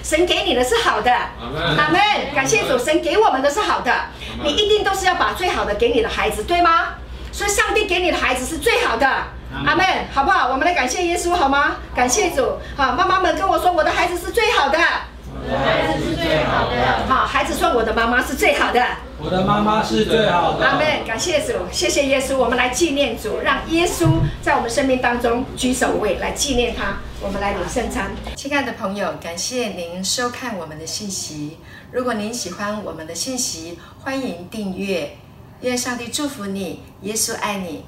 [0.03, 1.11] 神给你的是好的。
[1.11, 1.99] 阿门。
[2.35, 3.93] 感谢主，神给我们的是好的。
[4.43, 6.89] 你一定都是要把最好的给你的孩子，对吗？
[7.31, 9.07] 所以，上帝给你的孩子是最好的，
[9.65, 10.49] 阿门，好不好？
[10.49, 11.77] 我们来感谢耶稣，好吗？
[11.95, 14.79] 感谢主，好，妈妈们跟我说，我的孩子是最好的，
[15.43, 18.83] 我的孩子是最好的，好，孩子说我的妈妈是最好的，
[19.21, 26.97] 我的妈妈是最好的，阿门，感谢主，谢谢耶稣，我们来纪念主，让耶稣在我们生命当中居首位，来纪念他。
[27.21, 31.57] 我们来领圣餐，亲爱的朋友，感谢您收看我们的信息。
[31.91, 35.17] 如果您喜欢我们的信息，欢迎订阅。
[35.61, 37.83] 愿上帝祝福你，耶稣爱你。